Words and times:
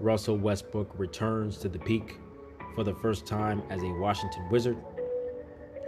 Russell 0.00 0.36
Westbrook 0.36 0.98
returns 0.98 1.56
to 1.58 1.68
the 1.68 1.78
Peake 1.78 2.18
for 2.74 2.82
the 2.82 2.94
first 2.94 3.26
time 3.26 3.62
as 3.70 3.82
a 3.82 3.92
Washington 3.92 4.48
Wizard, 4.50 4.76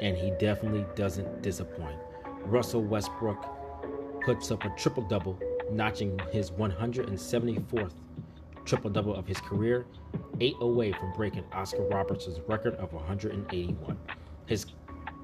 and 0.01 0.17
he 0.17 0.31
definitely 0.39 0.87
doesn't 0.95 1.43
disappoint. 1.43 1.99
Russell 2.45 2.83
Westbrook 2.83 3.45
puts 4.25 4.51
up 4.51 4.65
a 4.65 4.71
triple 4.71 5.03
double, 5.03 5.39
notching 5.73 6.19
his 6.31 6.51
174th 6.53 7.93
triple 8.65 8.91
double 8.91 9.15
of 9.15 9.27
his 9.27 9.41
career, 9.41 9.87
eight 10.41 10.57
away 10.61 10.93
from 10.93 11.13
breaking 11.13 11.45
Oscar 11.53 11.83
Robertson's 11.83 12.41
record 12.49 12.75
of 12.77 12.93
181. 12.93 13.99
His 14.47 14.67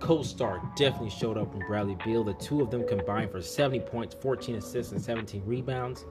co 0.02 0.20
star 0.20 0.60
definitely 0.74 1.10
showed 1.10 1.38
up 1.38 1.54
in 1.54 1.60
Bradley 1.60 1.96
Beal. 2.04 2.24
The 2.24 2.34
two 2.34 2.60
of 2.60 2.70
them 2.70 2.86
combined 2.86 3.30
for 3.30 3.40
70 3.40 3.80
points, 3.80 4.16
14 4.20 4.56
assists, 4.56 4.90
and 4.90 5.00
17 5.00 5.44
rebounds, 5.46 6.06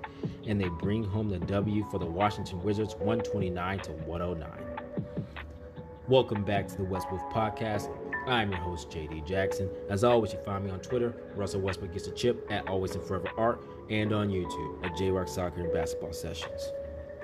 and 0.47 0.59
they 0.59 0.69
bring 0.69 1.03
home 1.03 1.27
the 1.27 1.39
W 1.39 1.85
for 1.91 1.99
the 1.99 2.05
Washington 2.05 2.63
Wizards 2.63 2.95
129 2.95 3.79
to 3.79 3.91
109. 3.91 4.49
Welcome 6.07 6.45
back 6.45 6.69
to 6.69 6.77
the 6.77 6.85
West 6.85 7.11
Wolf 7.11 7.21
Podcast. 7.33 7.93
I'm 8.27 8.51
your 8.51 8.61
host, 8.61 8.89
JD 8.89 9.27
Jackson. 9.27 9.69
As 9.89 10.05
always, 10.05 10.31
you 10.31 10.39
find 10.39 10.63
me 10.63 10.71
on 10.71 10.79
Twitter, 10.79 11.13
Russell 11.35 11.59
Westbrook 11.59 11.91
gets 11.91 12.07
a 12.07 12.11
chip 12.11 12.47
at 12.49 12.69
Always 12.69 12.95
and 12.95 13.03
Forever 13.03 13.27
Art, 13.37 13.61
and 13.89 14.13
on 14.13 14.29
YouTube 14.29 14.85
at 14.85 14.95
J 14.95 15.11
Rock 15.11 15.27
Soccer 15.27 15.65
and 15.65 15.73
Basketball 15.73 16.13
Sessions. 16.13 16.71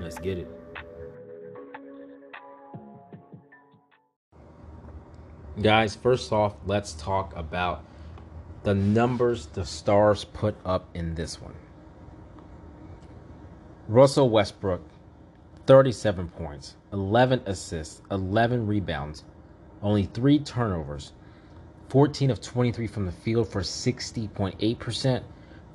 Let's 0.01 0.19
get 0.19 0.37
it. 0.37 0.49
Guys, 5.61 5.95
first 5.95 6.31
off, 6.31 6.53
let's 6.67 6.93
talk 6.93 7.35
about 7.35 7.83
the 8.61 8.75
numbers 8.75 9.47
the 9.47 9.65
Stars 9.65 10.23
put 10.23 10.55
up 10.63 10.87
in 10.93 11.15
this 11.15 11.41
one. 11.41 11.55
Russell 13.87 14.29
Westbrook, 14.29 14.83
37 15.65 16.27
points, 16.27 16.75
11 16.93 17.41
assists, 17.47 18.03
11 18.11 18.67
rebounds, 18.67 19.23
only 19.81 20.03
three 20.03 20.37
turnovers, 20.37 21.13
14 21.89 22.29
of 22.29 22.39
23 22.39 22.85
from 22.85 23.07
the 23.07 23.11
field 23.11 23.51
for 23.51 23.61
60.8%, 23.61 25.23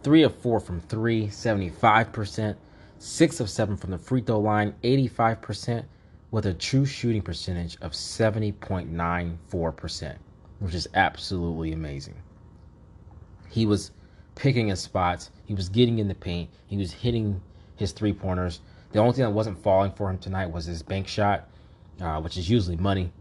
3 0.04 0.22
of 0.22 0.34
4 0.36 0.60
from 0.60 0.80
3, 0.80 1.26
75%, 1.26 2.56
6 2.98 3.40
of 3.40 3.50
7 3.50 3.76
from 3.76 3.90
the 3.90 3.98
free 3.98 4.20
throw 4.20 4.38
line, 4.38 4.74
85%, 4.84 5.86
with 6.32 6.46
a 6.46 6.54
true 6.54 6.86
shooting 6.86 7.22
percentage 7.22 7.76
of 7.82 7.92
70.94%, 7.92 10.16
which 10.60 10.74
is 10.74 10.88
absolutely 10.94 11.72
amazing. 11.72 12.16
He 13.50 13.66
was 13.66 13.90
picking 14.34 14.68
his 14.68 14.80
spots, 14.80 15.30
he 15.44 15.52
was 15.52 15.68
getting 15.68 15.98
in 15.98 16.08
the 16.08 16.14
paint, 16.14 16.48
he 16.66 16.78
was 16.78 16.90
hitting 16.90 17.38
his 17.76 17.92
three 17.92 18.14
pointers. 18.14 18.60
The 18.92 18.98
only 18.98 19.12
thing 19.12 19.24
that 19.24 19.30
wasn't 19.30 19.62
falling 19.62 19.92
for 19.92 20.08
him 20.08 20.16
tonight 20.16 20.46
was 20.46 20.64
his 20.64 20.82
bank 20.82 21.06
shot, 21.06 21.50
uh, 22.00 22.18
which 22.22 22.38
is 22.38 22.48
usually 22.48 22.78
money. 22.78 23.12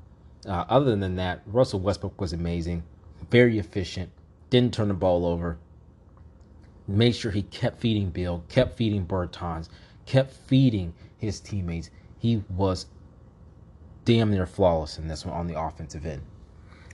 Uh, 0.48 0.64
other 0.70 0.96
than 0.96 1.18
that, 1.18 1.42
Russell 1.46 1.82
Westbrook 1.82 2.20
was 2.20 2.32
amazing, 2.32 2.82
very 3.30 3.60
efficient, 3.60 4.10
didn't 4.50 4.74
turn 4.74 4.88
the 4.88 4.94
ball 4.94 5.26
over, 5.26 5.58
made 6.88 7.14
sure 7.14 7.32
he 7.32 7.44
kept 7.44 7.82
feeding 7.82 8.10
Beal, 8.10 8.46
kept 8.48 8.78
feeding 8.78 9.06
Bertans, 9.06 9.68
kept 10.06 10.32
feeding 10.32 10.94
his 11.18 11.42
teammates. 11.42 11.90
He 12.18 12.42
was 12.50 12.86
damn 14.12 14.30
near 14.30 14.46
flawless 14.46 14.98
in 14.98 15.08
this 15.08 15.26
one 15.26 15.34
on 15.34 15.48
the 15.48 15.58
offensive 15.58 16.06
end. 16.06 16.22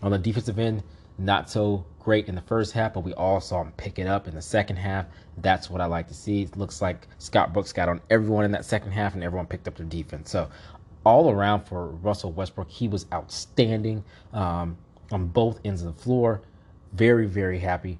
On 0.03 0.11
the 0.11 0.19
defensive 0.19 0.59
end, 0.59 0.83
not 1.17 1.49
so 1.49 1.83
great 1.99 2.29
in 2.29 2.35
the 2.35 2.41
first 2.41 2.73
half, 2.73 2.93
but 2.93 2.99
we 2.99 3.11
all 3.15 3.41
saw 3.41 3.63
him 3.63 3.73
pick 3.75 3.97
it 3.97 4.05
up 4.05 4.27
in 4.27 4.35
the 4.35 4.41
second 4.41 4.75
half. 4.75 5.07
That's 5.37 5.67
what 5.67 5.81
I 5.81 5.85
like 5.85 6.07
to 6.09 6.13
see. 6.13 6.43
It 6.43 6.55
looks 6.55 6.79
like 6.79 7.07
Scott 7.17 7.53
Brooks 7.53 7.73
got 7.73 7.89
on 7.89 8.01
everyone 8.11 8.45
in 8.45 8.51
that 8.51 8.65
second 8.65 8.91
half, 8.91 9.15
and 9.15 9.23
everyone 9.23 9.47
picked 9.47 9.67
up 9.67 9.75
their 9.75 9.87
defense. 9.87 10.29
So, 10.29 10.47
all 11.07 11.31
around 11.31 11.63
for 11.63 11.87
Russell 11.87 12.33
Westbrook, 12.33 12.69
he 12.69 12.87
was 12.87 13.07
outstanding 13.11 14.03
um, 14.31 14.77
on 15.11 15.25
both 15.25 15.59
ends 15.65 15.81
of 15.81 15.95
the 15.95 16.03
floor. 16.03 16.41
Very, 16.93 17.25
very 17.25 17.57
happy. 17.57 17.97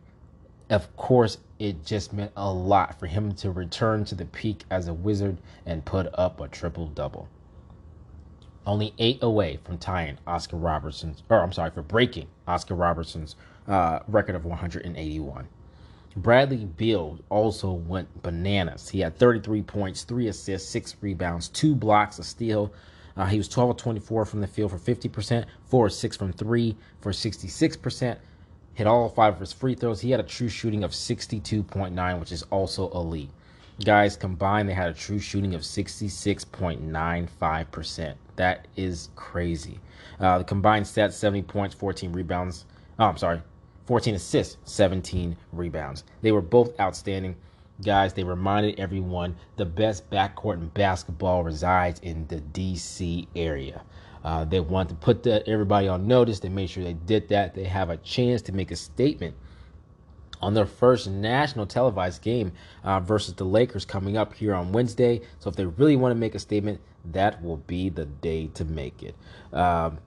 Of 0.69 0.95
course, 0.95 1.39
it 1.57 1.83
just 1.83 2.13
meant 2.13 2.33
a 2.38 2.53
lot 2.53 3.00
for 3.00 3.07
him 3.07 3.31
to 3.35 3.50
return 3.50 4.06
to 4.06 4.13
the 4.13 4.25
Peake 4.25 4.63
as 4.69 4.88
a 4.88 4.94
Wizard 4.94 5.39
and 5.66 5.83
put 5.83 6.07
up 6.13 6.39
a 6.39 6.47
triple 6.47 6.85
double. 6.85 7.27
Only 8.67 8.94
eight 9.00 9.23
away 9.23 9.57
from 9.63 9.79
tying 9.79 10.19
Oscar 10.28 10.57
Robertson's, 10.57 11.23
or 11.29 11.41
I'm 11.41 11.53
sorry, 11.53 11.72
for 11.72 11.81
breaking 11.81 12.28
Oscar 12.47 12.75
Robertson's 12.75 13.35
uh, 13.67 14.00
record 14.07 14.35
of 14.35 14.45
181. 14.45 15.47
Bradley 16.17 16.66
Beal 16.66 17.19
also 17.29 17.72
went 17.72 18.22
bananas. 18.22 18.89
He 18.89 19.00
had 19.00 19.17
33 19.17 19.63
points, 19.63 20.03
three 20.03 20.27
assists, 20.27 20.69
six 20.69 20.95
rebounds, 21.01 21.47
two 21.47 21.73
blocks, 21.73 22.19
a 22.19 22.23
steal. 22.23 22.72
Uh, 23.16 23.25
he 23.25 23.38
was 23.38 23.47
12 23.47 23.72
of 23.72 23.77
24 23.77 24.25
from 24.25 24.41
the 24.41 24.47
field 24.47 24.72
for 24.72 24.77
50%, 24.77 25.45
four 25.66 25.85
or 25.85 25.89
six 25.89 26.17
from 26.17 26.33
three 26.33 26.75
for 27.01 27.11
66% 27.11 28.17
hit 28.77 28.85
all 28.85 29.09
five 29.09 29.33
of 29.33 29.39
his 29.39 29.51
free 29.51 29.73
throws. 29.73 30.01
He 30.01 30.11
had 30.11 30.19
a 30.19 30.23
true 30.23 30.50
shooting 30.50 30.83
of 30.83 30.91
62.9, 30.91 32.19
which 32.19 32.31
is 32.31 32.44
also 32.51 32.91
elite. 32.91 33.31
Guys, 33.83 34.16
combined, 34.16 34.69
they 34.69 34.75
had 34.75 34.89
a 34.89 34.94
true 34.94 35.17
shooting 35.17 35.56
of 35.56 35.61
66.95%. 35.61 38.13
That 38.37 38.67
is 38.75 39.09
crazy. 39.15 39.79
Uh, 40.19 40.39
the 40.39 40.43
combined 40.43 40.85
stats 40.85 41.13
70 41.13 41.43
points, 41.43 41.75
14 41.75 42.13
rebounds. 42.13 42.65
Oh, 42.97 43.05
I'm 43.05 43.17
sorry, 43.17 43.41
14 43.85 44.15
assists, 44.15 44.57
17 44.63 45.35
rebounds. 45.51 46.03
They 46.21 46.31
were 46.31 46.41
both 46.41 46.79
outstanding. 46.79 47.35
Guys, 47.83 48.13
they 48.13 48.23
reminded 48.23 48.79
everyone 48.79 49.35
the 49.55 49.65
best 49.65 50.09
backcourt 50.09 50.55
in 50.55 50.69
basketball 50.69 51.43
resides 51.43 51.99
in 51.99 52.25
the 52.27 52.37
DC 52.37 53.27
area. 53.35 53.83
Uh, 54.23 54.45
they 54.45 54.59
want 54.59 54.89
to 54.89 54.95
put 54.95 55.25
everybody 55.27 55.87
on 55.87 56.07
notice. 56.07 56.39
They 56.39 56.49
made 56.49 56.69
sure 56.69 56.83
they 56.83 56.93
did 56.93 57.29
that. 57.29 57.53
They 57.53 57.65
have 57.65 57.89
a 57.89 57.97
chance 57.97 58.41
to 58.43 58.51
make 58.51 58.71
a 58.71 58.75
statement 58.75 59.35
on 60.41 60.53
their 60.53 60.65
first 60.65 61.09
national 61.09 61.65
televised 61.65 62.21
game 62.21 62.51
uh, 62.83 62.99
versus 62.99 63.33
the 63.33 63.43
Lakers 63.43 63.85
coming 63.85 64.17
up 64.17 64.33
here 64.33 64.53
on 64.53 64.71
Wednesday. 64.71 65.21
So 65.39 65.49
if 65.49 65.55
they 65.55 65.65
really 65.65 65.95
want 65.95 66.11
to 66.11 66.19
make 66.19 66.35
a 66.35 66.39
statement, 66.39 66.79
that 67.11 67.41
will 67.41 67.57
be 67.57 67.89
the 67.89 68.05
day 68.05 68.47
to 68.53 68.65
make 68.65 69.03
it. 69.03 69.15
Um, 69.53 69.99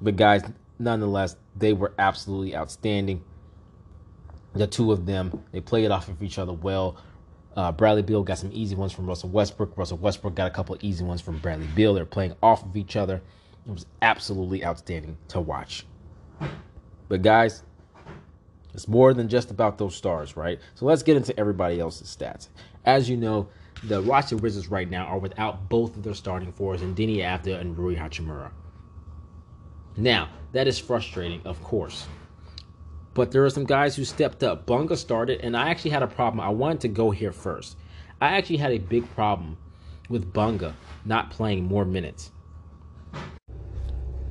but 0.00 0.16
guys, 0.16 0.42
nonetheless, 0.78 1.36
they 1.56 1.72
were 1.72 1.92
absolutely 1.98 2.56
outstanding. 2.56 3.22
The 4.54 4.66
two 4.66 4.92
of 4.92 5.06
them, 5.06 5.44
they 5.52 5.60
played 5.60 5.90
off 5.90 6.08
of 6.08 6.22
each 6.22 6.38
other 6.38 6.52
well. 6.52 6.96
Uh, 7.56 7.72
Bradley 7.72 8.02
Beal 8.02 8.22
got 8.22 8.38
some 8.38 8.50
easy 8.52 8.74
ones 8.74 8.92
from 8.92 9.06
Russell 9.06 9.30
Westbrook. 9.30 9.76
Russell 9.78 9.98
Westbrook 9.98 10.34
got 10.34 10.46
a 10.46 10.54
couple 10.54 10.76
easy 10.80 11.04
ones 11.04 11.20
from 11.20 11.38
Bradley 11.38 11.66
Beal. 11.74 11.94
They're 11.94 12.04
playing 12.04 12.34
off 12.42 12.62
of 12.64 12.76
each 12.76 12.96
other. 12.96 13.22
It 13.66 13.72
was 13.72 13.86
absolutely 14.02 14.64
outstanding 14.64 15.16
to 15.28 15.40
watch. 15.40 15.86
But 17.08 17.22
guys, 17.22 17.62
it's 18.76 18.86
more 18.86 19.14
than 19.14 19.26
just 19.26 19.50
about 19.50 19.78
those 19.78 19.96
stars, 19.96 20.36
right? 20.36 20.60
So 20.74 20.84
let's 20.84 21.02
get 21.02 21.16
into 21.16 21.38
everybody 21.40 21.80
else's 21.80 22.14
stats. 22.14 22.48
As 22.84 23.08
you 23.08 23.16
know, 23.16 23.48
the 23.84 24.02
Washington 24.02 24.42
Wizards 24.42 24.68
right 24.68 24.88
now 24.88 25.06
are 25.06 25.18
without 25.18 25.70
both 25.70 25.96
of 25.96 26.02
their 26.02 26.12
starting 26.12 26.52
fours 26.52 26.82
in 26.82 26.94
Deni 26.94 27.20
Avdija 27.20 27.58
and 27.58 27.76
Rui 27.76 27.96
Hachimura. 27.96 28.50
Now, 29.96 30.28
that 30.52 30.66
is 30.66 30.78
frustrating, 30.78 31.40
of 31.46 31.62
course. 31.62 32.06
But 33.14 33.30
there 33.30 33.46
are 33.46 33.50
some 33.50 33.64
guys 33.64 33.96
who 33.96 34.04
stepped 34.04 34.42
up. 34.42 34.66
Bonga 34.66 34.98
started, 34.98 35.40
and 35.40 35.56
I 35.56 35.70
actually 35.70 35.92
had 35.92 36.02
a 36.02 36.06
problem. 36.06 36.40
I 36.40 36.50
wanted 36.50 36.82
to 36.82 36.88
go 36.88 37.10
here 37.10 37.32
first. 37.32 37.78
I 38.20 38.36
actually 38.36 38.58
had 38.58 38.72
a 38.72 38.78
big 38.78 39.10
problem 39.14 39.56
with 40.10 40.34
Bonga 40.34 40.76
not 41.06 41.30
playing 41.30 41.64
more 41.64 41.86
minutes. 41.86 42.30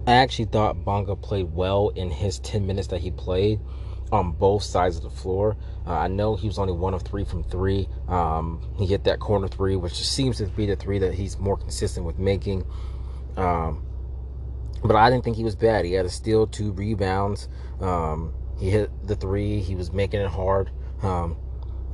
I 0.06 0.12
actually 0.12 0.46
thought 0.46 0.86
Bonga 0.86 1.16
played 1.16 1.52
well 1.52 1.90
in 1.96 2.12
his 2.12 2.38
10 2.42 2.68
minutes 2.68 2.90
that 2.90 3.02
he 3.02 3.10
played 3.10 3.60
on 4.12 4.32
both 4.32 4.64
sides 4.64 4.98
of 4.98 5.04
the 5.04 5.10
floor. 5.10 5.58
Uh, 5.86 5.94
I 5.94 6.08
know 6.08 6.36
he 6.36 6.48
was 6.48 6.60
only 6.60 6.74
one 6.74 6.94
of 6.94 7.02
three 7.02 7.26
from 7.26 7.44
three. 7.44 7.88
Um, 8.08 8.62
he 8.78 8.86
hit 8.86 9.04
that 9.06 9.20
corner 9.20 9.48
three, 9.48 9.76
which 9.76 9.94
seems 9.94 10.38
to 10.38 10.46
be 10.46 10.66
the 10.66 10.76
three 10.76 11.00
that 11.00 11.14
he's 11.14 11.38
more 11.38 11.58
consistent 11.58 12.06
with 12.06 12.20
making. 12.20 12.66
Um, 13.38 13.86
but 14.84 14.96
I 14.96 15.10
didn't 15.10 15.24
think 15.24 15.38
he 15.38 15.44
was 15.44 15.56
bad. 15.56 15.86
He 15.86 15.94
had 15.94 16.06
a 16.06 16.10
steal, 16.10 16.48
two 16.48 16.72
rebounds. 16.72 17.50
Um, 17.80 18.34
he 18.58 18.70
hit 18.70 18.90
the 19.08 19.16
three. 19.16 19.60
He 19.60 19.76
was 19.76 19.92
making 19.92 20.22
it 20.22 20.30
hard 20.30 20.70
um, 21.02 21.38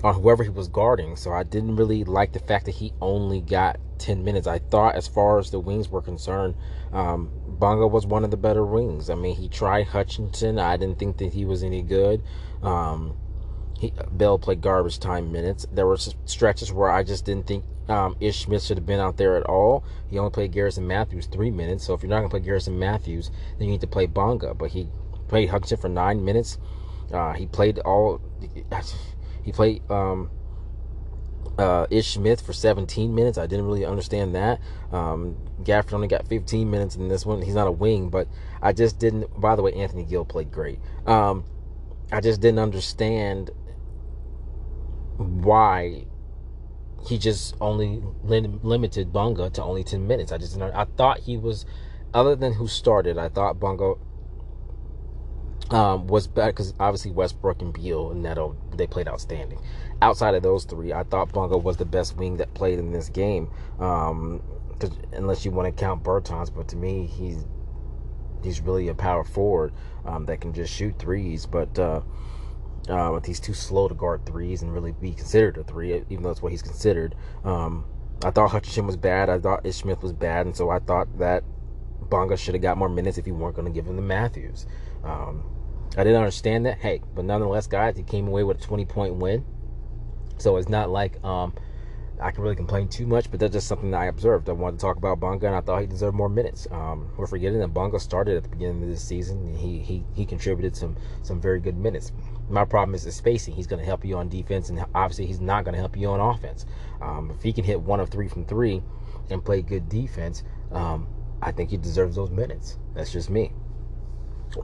on 0.03 0.15
whoever 0.15 0.43
he 0.43 0.49
was 0.49 0.67
guarding. 0.67 1.15
So 1.15 1.31
I 1.31 1.43
didn't 1.43 1.75
really 1.75 2.03
like 2.03 2.33
the 2.33 2.39
fact 2.39 2.65
that 2.65 2.75
he 2.75 2.93
only 3.01 3.41
got 3.41 3.79
10 3.99 4.23
minutes. 4.23 4.47
I 4.47 4.59
thought, 4.59 4.95
as 4.95 5.07
far 5.07 5.39
as 5.39 5.51
the 5.51 5.59
wings 5.59 5.89
were 5.89 6.01
concerned, 6.01 6.55
um, 6.91 7.31
Bonga 7.61 7.85
was 7.85 8.07
one 8.07 8.23
of 8.23 8.31
the 8.31 8.37
better 8.37 8.65
wings. 8.65 9.11
I 9.11 9.15
mean, 9.15 9.35
he 9.35 9.47
tried 9.47 9.85
Hutchison. 9.85 10.57
I 10.57 10.77
didn't 10.77 10.97
think 10.97 11.17
that 11.17 11.31
he 11.31 11.45
was 11.45 11.61
any 11.61 11.83
good. 11.83 12.23
Um, 12.63 13.15
he, 13.79 13.93
Bell 14.11 14.39
played 14.39 14.61
garbage 14.61 14.99
time 14.99 15.31
minutes. 15.31 15.67
There 15.71 15.85
were 15.85 15.97
stretches 16.25 16.73
where 16.73 16.89
I 16.89 17.03
just 17.03 17.23
didn't 17.23 17.45
think 17.45 17.63
um, 17.87 18.15
Ish 18.19 18.45
Smith 18.45 18.63
should 18.63 18.77
have 18.77 18.87
been 18.87 18.99
out 18.99 19.17
there 19.17 19.37
at 19.37 19.43
all. 19.43 19.83
He 20.09 20.17
only 20.17 20.31
played 20.31 20.51
Garrison 20.51 20.87
Matthews 20.87 21.27
three 21.27 21.51
minutes. 21.51 21.85
So 21.85 21.93
if 21.93 22.01
you're 22.01 22.09
not 22.09 22.21
going 22.21 22.29
to 22.29 22.33
play 22.33 22.45
Garrison 22.45 22.79
Matthews, 22.79 23.29
then 23.59 23.67
you 23.67 23.73
need 23.73 23.81
to 23.81 23.87
play 23.87 24.07
Bonga. 24.07 24.55
But 24.55 24.71
he 24.71 24.89
played 25.27 25.49
Hutchison 25.49 25.77
for 25.77 25.87
nine 25.87 26.25
minutes. 26.25 26.57
Uh, 27.13 27.33
he 27.33 27.45
played 27.45 27.77
all. 27.79 28.21
He 29.43 29.51
played 29.51 29.83
um, 29.91 30.31
uh, 31.57 31.87
Ish 31.89 32.13
Smith 32.13 32.41
for 32.41 32.53
17 32.53 33.13
minutes. 33.13 33.37
I 33.37 33.47
didn't 33.47 33.65
really 33.65 33.85
understand 33.85 34.35
that. 34.35 34.59
Um, 34.91 35.37
Gafford 35.63 35.93
only 35.93 36.07
got 36.07 36.27
15 36.27 36.69
minutes 36.69 36.95
in 36.95 37.07
this 37.07 37.25
one. 37.25 37.41
He's 37.41 37.55
not 37.55 37.67
a 37.67 37.71
wing, 37.71 38.09
but 38.09 38.27
I 38.61 38.73
just 38.73 38.99
didn't. 38.99 39.39
By 39.39 39.55
the 39.55 39.61
way, 39.61 39.73
Anthony 39.73 40.03
Gill 40.03 40.25
played 40.25 40.51
great. 40.51 40.79
Um, 41.05 41.43
I 42.11 42.19
just 42.19 42.41
didn't 42.41 42.59
understand 42.59 43.51
why 45.17 46.05
he 47.07 47.17
just 47.17 47.55
only 47.61 48.01
lim- 48.23 48.59
limited 48.63 49.11
Bonga 49.11 49.49
to 49.51 49.63
only 49.63 49.83
10 49.83 50.07
minutes. 50.07 50.31
I 50.31 50.37
just 50.37 50.59
I 50.59 50.85
thought 50.97 51.19
he 51.19 51.37
was, 51.37 51.65
other 52.13 52.35
than 52.35 52.53
who 52.53 52.67
started, 52.67 53.17
I 53.17 53.29
thought 53.29 53.59
Bonga 53.59 53.95
um, 55.69 56.07
was 56.07 56.27
better 56.27 56.51
because 56.51 56.73
obviously 56.79 57.11
Westbrook 57.11 57.61
and 57.61 57.73
Beal 57.73 58.11
and 58.11 58.23
Neto 58.23 58.55
they 58.75 58.87
played 58.87 59.07
outstanding. 59.07 59.59
Outside 60.01 60.35
of 60.35 60.43
those 60.43 60.65
three, 60.65 60.91
I 60.91 61.03
thought 61.03 61.31
Bonga 61.31 61.57
was 61.57 61.77
the 61.77 61.85
best 61.85 62.17
wing 62.17 62.37
that 62.37 62.53
played 62.53 62.79
in 62.79 62.91
this 62.91 63.09
game. 63.09 63.49
Um, 63.79 64.41
unless 65.13 65.45
you 65.45 65.51
want 65.51 65.67
to 65.67 65.79
count 65.79 66.03
Bertans, 66.03 66.53
but 66.53 66.67
to 66.69 66.75
me 66.75 67.05
he's 67.05 67.45
he's 68.43 68.59
really 68.61 68.87
a 68.87 68.95
power 68.95 69.23
forward 69.23 69.71
um, 70.05 70.25
that 70.25 70.41
can 70.41 70.53
just 70.53 70.73
shoot 70.73 70.97
threes. 70.97 71.45
But 71.45 71.77
uh, 71.77 72.01
uh, 72.89 73.19
he's 73.21 73.39
too 73.39 73.53
slow 73.53 73.87
to 73.87 73.95
guard 73.95 74.25
threes 74.25 74.61
and 74.61 74.73
really 74.73 74.91
be 74.91 75.13
considered 75.13 75.57
a 75.57 75.63
three, 75.63 76.03
even 76.09 76.23
though 76.23 76.29
that's 76.29 76.41
what 76.41 76.51
he's 76.51 76.63
considered. 76.63 77.15
Um, 77.43 77.85
I 78.23 78.31
thought 78.31 78.51
Hutchison 78.51 78.85
was 78.85 78.97
bad. 78.97 79.29
I 79.29 79.39
thought 79.39 79.65
Ish 79.65 79.77
Smith 79.77 80.03
was 80.03 80.13
bad, 80.13 80.45
and 80.45 80.55
so 80.55 80.69
I 80.69 80.79
thought 80.79 81.19
that 81.19 81.43
Bonga 82.01 82.37
should 82.37 82.55
have 82.55 82.61
got 82.61 82.77
more 82.77 82.89
minutes 82.89 83.17
if 83.17 83.25
you 83.25 83.33
weren't 83.33 83.55
going 83.55 83.65
to 83.65 83.71
give 83.71 83.87
him 83.87 83.95
the 83.95 84.01
Matthews. 84.01 84.65
Um, 85.03 85.43
I 85.97 86.03
didn't 86.03 86.19
understand 86.19 86.65
that. 86.65 86.79
Hey, 86.79 87.01
but 87.15 87.25
nonetheless, 87.25 87.67
guys, 87.67 87.97
he 87.97 88.03
came 88.03 88.27
away 88.27 88.43
with 88.43 88.59
a 88.59 88.61
20 88.61 88.85
point 88.85 89.15
win. 89.15 89.45
So 90.37 90.57
it's 90.57 90.69
not 90.69 90.89
like 90.89 91.23
um, 91.23 91.53
I 92.21 92.31
can 92.31 92.43
really 92.43 92.55
complain 92.55 92.87
too 92.87 93.07
much, 93.07 93.31
but 93.31 93.39
that's 93.39 93.53
just 93.53 93.67
something 93.67 93.91
that 93.91 93.97
I 93.97 94.05
observed. 94.05 94.47
I 94.47 94.53
wanted 94.53 94.79
to 94.79 94.85
talk 94.85 94.97
about 94.97 95.19
Bonga, 95.19 95.47
and 95.47 95.55
I 95.55 95.61
thought 95.61 95.81
he 95.81 95.87
deserved 95.87 96.15
more 96.15 96.29
minutes. 96.29 96.67
Um, 96.71 97.09
we're 97.17 97.25
forgetting 97.25 97.59
that 97.59 97.69
Bonga 97.69 97.99
started 97.99 98.37
at 98.37 98.43
the 98.43 98.49
beginning 98.49 98.83
of 98.83 98.89
this 98.89 99.03
season. 99.03 99.55
He 99.55 99.79
he 99.79 100.03
he 100.13 100.25
contributed 100.25 100.75
some 100.75 100.95
some 101.23 101.41
very 101.41 101.59
good 101.59 101.77
minutes. 101.77 102.11
My 102.47 102.63
problem 102.63 102.93
is 102.93 103.03
the 103.03 103.11
spacing. 103.11 103.55
He's 103.55 103.67
going 103.67 103.79
to 103.79 103.85
help 103.85 104.05
you 104.05 104.17
on 104.17 104.29
defense, 104.29 104.69
and 104.69 104.85
obviously 104.93 105.25
he's 105.25 105.41
not 105.41 105.63
going 105.63 105.73
to 105.73 105.79
help 105.79 105.97
you 105.97 106.09
on 106.09 106.19
offense. 106.19 106.65
Um, 107.01 107.31
if 107.31 107.41
he 107.41 107.51
can 107.51 107.63
hit 107.63 107.81
one 107.81 107.99
of 107.99 108.09
three 108.09 108.27
from 108.27 108.45
three 108.45 108.83
and 109.29 109.43
play 109.43 109.61
good 109.61 109.89
defense, 109.89 110.43
um, 110.71 111.07
I 111.41 111.51
think 111.51 111.71
he 111.71 111.77
deserves 111.77 112.15
those 112.15 112.29
minutes. 112.29 112.77
That's 112.93 113.11
just 113.11 113.29
me. 113.29 113.51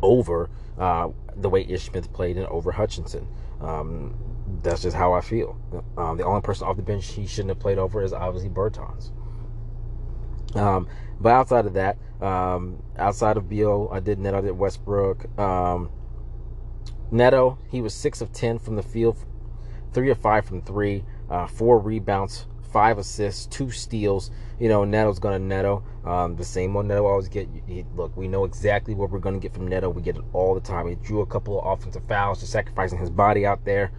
Over 0.01 0.49
uh, 0.77 1.09
the 1.35 1.49
way 1.49 1.65
Ish 1.67 1.85
Smith 1.85 2.11
played 2.13 2.37
and 2.37 2.47
over 2.47 2.71
Hutchison. 2.71 3.27
Um, 3.61 4.15
that's 4.63 4.81
just 4.81 4.95
how 4.95 5.13
I 5.13 5.21
feel. 5.21 5.59
Um, 5.97 6.17
the 6.17 6.25
only 6.25 6.41
person 6.41 6.67
off 6.67 6.77
the 6.77 6.83
bench 6.83 7.07
he 7.07 7.27
shouldn't 7.27 7.49
have 7.49 7.59
played 7.59 7.77
over 7.77 8.01
is 8.01 8.13
obviously 8.13 8.49
Bertans. 8.49 9.11
Um, 10.55 10.87
but 11.19 11.29
outside 11.29 11.65
of 11.65 11.73
that, 11.73 11.97
um, 12.21 12.81
outside 12.97 13.37
of 13.37 13.49
Beal, 13.49 13.89
I 13.91 13.99
did 13.99 14.19
Neto, 14.19 14.37
I 14.37 14.41
did 14.41 14.51
Westbrook. 14.51 15.37
Um, 15.39 15.89
Neto, 17.11 17.57
he 17.69 17.81
was 17.81 17.93
six 17.93 18.21
of 18.21 18.31
ten 18.31 18.59
from 18.59 18.75
the 18.75 18.83
field, 18.83 19.17
three 19.93 20.09
of 20.09 20.17
five 20.17 20.45
from 20.45 20.61
three, 20.61 21.03
uh, 21.29 21.47
four 21.47 21.79
rebounds, 21.79 22.45
five 22.71 22.97
assists, 22.97 23.45
two 23.47 23.71
steals. 23.71 24.31
You 24.59 24.69
know, 24.69 24.83
Neto's 24.83 25.19
gonna 25.19 25.39
Neto. 25.39 25.83
Um, 26.05 26.35
the 26.35 26.43
same 26.43 26.73
one 26.73 26.87
Neto 26.87 27.05
always 27.05 27.27
get. 27.27 27.47
He, 27.67 27.85
look, 27.95 28.15
we 28.15 28.27
know 28.27 28.45
exactly 28.45 28.93
what 28.93 29.09
we're 29.09 29.19
gonna 29.19 29.39
get 29.39 29.53
from 29.53 29.67
Neto. 29.67 29.89
We 29.89 30.01
get 30.01 30.17
it 30.17 30.23
all 30.33 30.53
the 30.53 30.61
time. 30.61 30.87
He 30.87 30.95
drew 30.95 31.21
a 31.21 31.25
couple 31.25 31.59
of 31.59 31.79
offensive 31.79 32.03
fouls, 32.07 32.39
just 32.39 32.51
sacrificing 32.51 32.99
his 32.99 33.09
body 33.09 33.45
out 33.45 33.65
there. 33.65 33.91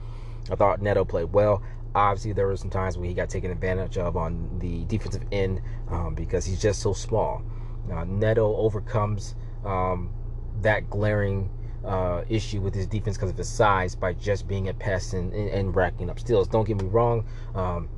I 0.50 0.56
thought 0.56 0.81
Neto 0.81 1.05
played 1.05 1.32
well. 1.32 1.62
Obviously, 1.94 2.32
there 2.32 2.47
were 2.47 2.56
some 2.56 2.70
times 2.70 2.97
when 2.99 3.09
he 3.09 3.15
got 3.15 3.29
taken 3.29 3.50
advantage 3.50 3.99
of 3.99 4.17
on 4.17 4.59
the 4.59 4.85
defensive 4.85 5.25
end 5.32 5.61
um, 5.91 6.14
because 6.14 6.44
he's 6.44 6.61
just 6.61 6.81
so 6.81 6.93
small. 6.93 7.43
Now, 7.88 8.05
Neto 8.05 8.55
overcomes 8.56 9.35
um, 9.64 10.11
that 10.61 10.91
glaring 10.91 11.50
uh, 11.85 12.25
issue 12.29 12.61
with 12.61 12.75
his 12.75 12.87
defense 12.87 13.17
because 13.17 13.31
of 13.31 13.37
his 13.37 13.49
size 13.49 13.94
by 13.94 14.12
just 14.12 14.47
being 14.47 14.69
a 14.69 14.75
pest 14.75 15.14
and, 15.14 15.32
and, 15.32 15.49
and, 15.49 15.76
racking 15.76 16.11
up 16.11 16.19
steals. 16.19 16.49
Don't 16.49 16.67
get 16.67 16.81
me 16.81 16.88
wrong. 16.88 17.25
Um, 17.55 17.88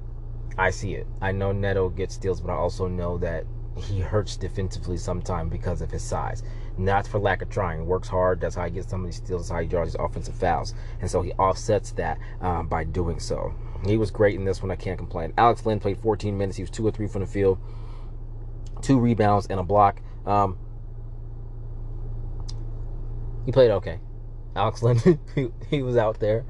I 0.60 0.68
see 0.68 0.94
it. 0.94 1.06
I 1.22 1.32
know 1.32 1.52
Neto 1.52 1.88
gets 1.88 2.16
steals, 2.16 2.42
but 2.42 2.50
I 2.50 2.54
also 2.54 2.86
know 2.86 3.16
that 3.16 3.46
he 3.76 4.00
hurts 4.00 4.36
defensively 4.36 4.98
sometimes 4.98 5.50
because 5.50 5.80
of 5.80 5.90
his 5.90 6.02
size. 6.02 6.42
Not 6.76 7.06
for 7.06 7.18
lack 7.18 7.40
of 7.40 7.48
trying. 7.48 7.86
Works 7.86 8.08
hard. 8.08 8.42
That's 8.42 8.56
how 8.56 8.66
he 8.66 8.70
gets 8.70 8.90
some 8.90 9.00
of 9.00 9.06
these 9.06 9.16
steals. 9.16 9.48
That's 9.48 9.50
how 9.52 9.62
he 9.62 9.66
draws 9.66 9.88
these 9.88 9.96
offensive 9.98 10.34
fouls. 10.34 10.74
And 11.00 11.10
so 11.10 11.22
he 11.22 11.32
offsets 11.32 11.92
that 11.92 12.18
um, 12.42 12.68
by 12.68 12.84
doing 12.84 13.20
so. 13.20 13.54
He 13.86 13.96
was 13.96 14.10
great 14.10 14.34
in 14.34 14.44
this 14.44 14.62
one. 14.62 14.70
I 14.70 14.76
can't 14.76 14.98
complain. 14.98 15.32
Alex 15.38 15.64
Len 15.64 15.80
played 15.80 15.96
14 15.96 16.36
minutes. 16.36 16.58
He 16.58 16.62
was 16.62 16.70
two 16.70 16.86
or 16.86 16.90
three 16.90 17.08
from 17.08 17.22
the 17.22 17.26
field, 17.26 17.58
two 18.82 18.98
rebounds 18.98 19.46
and 19.46 19.58
a 19.58 19.62
block. 19.62 20.02
Um, 20.26 20.58
he 23.46 23.52
played 23.52 23.70
okay. 23.70 23.98
Alex 24.54 24.82
Len, 24.82 24.98
he, 25.34 25.48
he 25.70 25.82
was 25.82 25.96
out 25.96 26.20
there. 26.20 26.44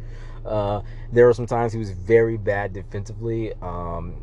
Uh, 0.44 0.82
there 1.12 1.26
were 1.26 1.32
some 1.32 1.46
times 1.46 1.72
he 1.72 1.78
was 1.78 1.90
very 1.90 2.36
bad 2.36 2.72
defensively. 2.72 3.52
Um, 3.60 4.22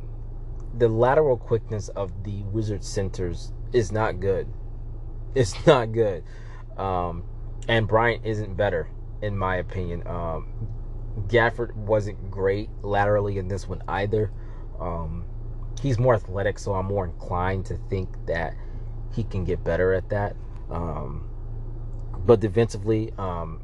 the 0.78 0.88
lateral 0.88 1.38
quickness 1.38 1.90
of 1.90 2.24
the 2.24 2.44
Wizard 2.44 2.84
centers 2.84 3.52
is 3.74 3.92
not 3.92 4.20
good. 4.20 4.48
It's 5.36 5.66
not 5.68 5.92
good. 5.92 6.24
Um, 6.78 7.24
and 7.68 7.88
Bryant 7.88 8.26
isn't 8.26 8.56
better, 8.56 8.90
in 9.22 9.38
my 9.38 9.58
opinion. 9.58 10.08
Um, 10.08 10.48
Gafford 11.28 11.76
wasn't 11.76 12.30
great 12.30 12.70
laterally 12.82 13.38
in 13.38 13.48
this 13.48 13.68
one 13.68 13.82
either. 13.88 14.32
Um, 14.80 15.26
he's 15.82 16.00
more 16.00 16.16
athletic, 16.16 16.60
so 16.60 16.74
I'm 16.74 16.86
more 16.86 17.06
inclined 17.06 17.66
to 17.68 17.78
think 17.90 18.10
that 18.28 18.56
he 19.14 19.24
can 19.24 19.44
get 19.44 19.64
better 19.64 19.94
at 19.94 20.10
that. 20.10 20.36
Um, 20.70 21.30
but 22.26 22.40
defensively, 22.40 23.12
um, 23.18 23.62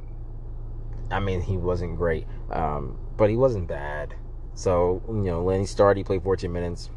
I 1.12 1.20
mean, 1.20 1.42
he 1.42 1.58
wasn't 1.58 1.98
great, 1.98 2.26
um, 2.52 2.98
but 3.18 3.30
he 3.30 3.36
wasn't 3.36 3.68
bad. 3.68 4.16
So, 4.56 5.02
you 5.08 5.14
know, 5.14 5.44
Lenny 5.44 5.66
started, 5.66 6.00
he 6.00 6.04
played 6.04 6.24
14 6.24 6.52
minutes. 6.52 6.90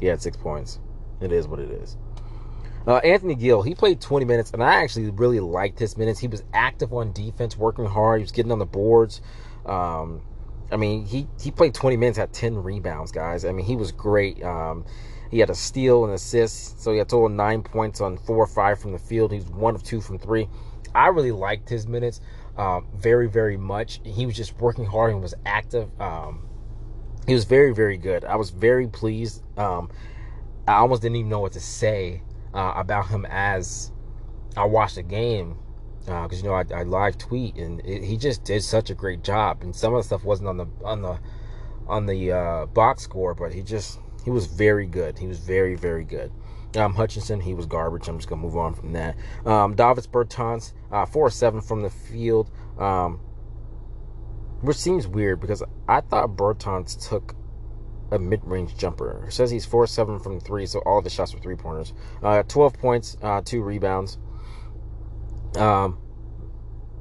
He 0.00 0.06
had 0.06 0.22
six 0.22 0.36
points. 0.36 0.78
It 1.20 1.32
is 1.32 1.48
what 1.48 1.58
it 1.58 1.70
is. 1.70 1.96
Uh, 2.86 2.98
Anthony 2.98 3.34
Gill, 3.34 3.62
he 3.62 3.74
played 3.74 4.00
20 4.00 4.24
minutes, 4.24 4.52
and 4.52 4.62
I 4.62 4.76
actually 4.76 5.10
really 5.10 5.40
liked 5.40 5.78
his 5.78 5.96
minutes. 5.96 6.20
He 6.20 6.28
was 6.28 6.44
active 6.52 6.92
on 6.92 7.12
defense, 7.12 7.56
working 7.56 7.86
hard. 7.86 8.20
He 8.20 8.22
was 8.22 8.32
getting 8.32 8.52
on 8.52 8.60
the 8.60 8.66
boards. 8.66 9.20
Um, 9.64 10.22
I 10.70 10.76
mean, 10.76 11.04
he, 11.04 11.26
he 11.40 11.50
played 11.50 11.74
20 11.74 11.96
minutes, 11.96 12.18
had 12.18 12.32
10 12.32 12.62
rebounds, 12.62 13.10
guys. 13.10 13.44
I 13.44 13.52
mean, 13.52 13.66
he 13.66 13.74
was 13.74 13.90
great. 13.90 14.42
Um, 14.44 14.84
he 15.30 15.40
had 15.40 15.50
a 15.50 15.54
steal 15.54 16.04
and 16.04 16.14
assist, 16.14 16.80
so 16.80 16.92
he 16.92 16.98
had 16.98 17.08
total 17.08 17.28
nine 17.28 17.62
points 17.62 18.00
on 18.00 18.16
four 18.18 18.36
or 18.36 18.46
five 18.46 18.78
from 18.78 18.92
the 18.92 18.98
field. 18.98 19.32
He's 19.32 19.46
one 19.46 19.74
of 19.74 19.82
two 19.82 20.00
from 20.00 20.18
three. 20.18 20.48
I 20.94 21.08
really 21.08 21.32
liked 21.32 21.68
his 21.68 21.88
minutes 21.88 22.20
um, 22.56 22.86
very, 22.94 23.28
very 23.28 23.56
much. 23.56 24.00
He 24.04 24.26
was 24.26 24.36
just 24.36 24.58
working 24.58 24.86
hard 24.86 25.12
and 25.12 25.22
was 25.22 25.34
active. 25.44 25.88
Um, 26.00 26.48
he 27.26 27.34
was 27.34 27.44
very, 27.44 27.74
very 27.74 27.96
good. 27.96 28.24
I 28.24 28.36
was 28.36 28.50
very 28.50 28.86
pleased. 28.88 29.42
Um, 29.58 29.90
I 30.66 30.74
almost 30.74 31.02
didn't 31.02 31.16
even 31.16 31.30
know 31.30 31.40
what 31.40 31.52
to 31.52 31.60
say 31.60 32.22
uh, 32.54 32.74
about 32.76 33.08
him 33.08 33.26
as 33.28 33.92
I 34.56 34.64
watched 34.64 34.96
the 34.96 35.02
game 35.02 35.58
because 36.00 36.32
uh, 36.32 36.36
you 36.36 36.42
know 36.44 36.54
I, 36.54 36.64
I, 36.72 36.82
live 36.84 37.18
tweet 37.18 37.56
and 37.56 37.80
it, 37.84 38.04
he 38.04 38.16
just 38.16 38.44
did 38.44 38.62
such 38.62 38.90
a 38.90 38.94
great 38.94 39.22
job. 39.22 39.62
And 39.62 39.74
some 39.74 39.92
of 39.94 39.98
the 40.00 40.04
stuff 40.04 40.24
wasn't 40.24 40.48
on 40.48 40.56
the 40.56 40.66
on 40.84 41.02
the 41.02 41.18
on 41.88 42.06
the 42.06 42.32
uh, 42.32 42.66
box 42.66 43.02
score, 43.02 43.34
but 43.34 43.52
he 43.52 43.62
just 43.62 43.98
he 44.24 44.30
was 44.30 44.46
very 44.46 44.86
good. 44.86 45.18
He 45.18 45.26
was 45.26 45.38
very, 45.38 45.76
very 45.76 46.04
good. 46.04 46.32
Um, 46.74 46.94
Hutchison, 46.94 47.40
he 47.40 47.54
was 47.54 47.66
garbage. 47.66 48.08
I'm 48.08 48.18
just 48.18 48.28
gonna 48.28 48.42
move 48.42 48.56
on 48.56 48.74
from 48.74 48.92
that. 48.92 49.16
Um, 49.44 49.74
Davis 49.74 50.06
Bertans, 50.06 50.72
uh, 50.90 51.06
four 51.06 51.30
seven 51.30 51.60
from 51.60 51.82
the 51.82 51.90
field, 51.90 52.50
um, 52.78 53.20
which 54.60 54.76
seems 54.76 55.06
weird 55.06 55.40
because 55.40 55.62
I 55.88 56.00
thought 56.00 56.36
Bertans 56.36 57.08
took 57.08 57.34
a 58.10 58.18
mid-range 58.18 58.76
jumper. 58.76 59.24
It 59.26 59.32
says 59.32 59.50
he's 59.50 59.64
four 59.64 59.86
seven 59.86 60.18
from 60.18 60.38
three, 60.40 60.66
so 60.66 60.80
all 60.80 60.98
of 60.98 61.04
his 61.04 61.12
shots 61.12 61.32
were 61.34 61.40
three 61.40 61.56
pointers. 61.56 61.92
Uh, 62.22 62.42
Twelve 62.42 62.74
points, 62.74 63.16
uh, 63.22 63.40
two 63.44 63.62
rebounds. 63.62 64.18
Um, 65.56 65.98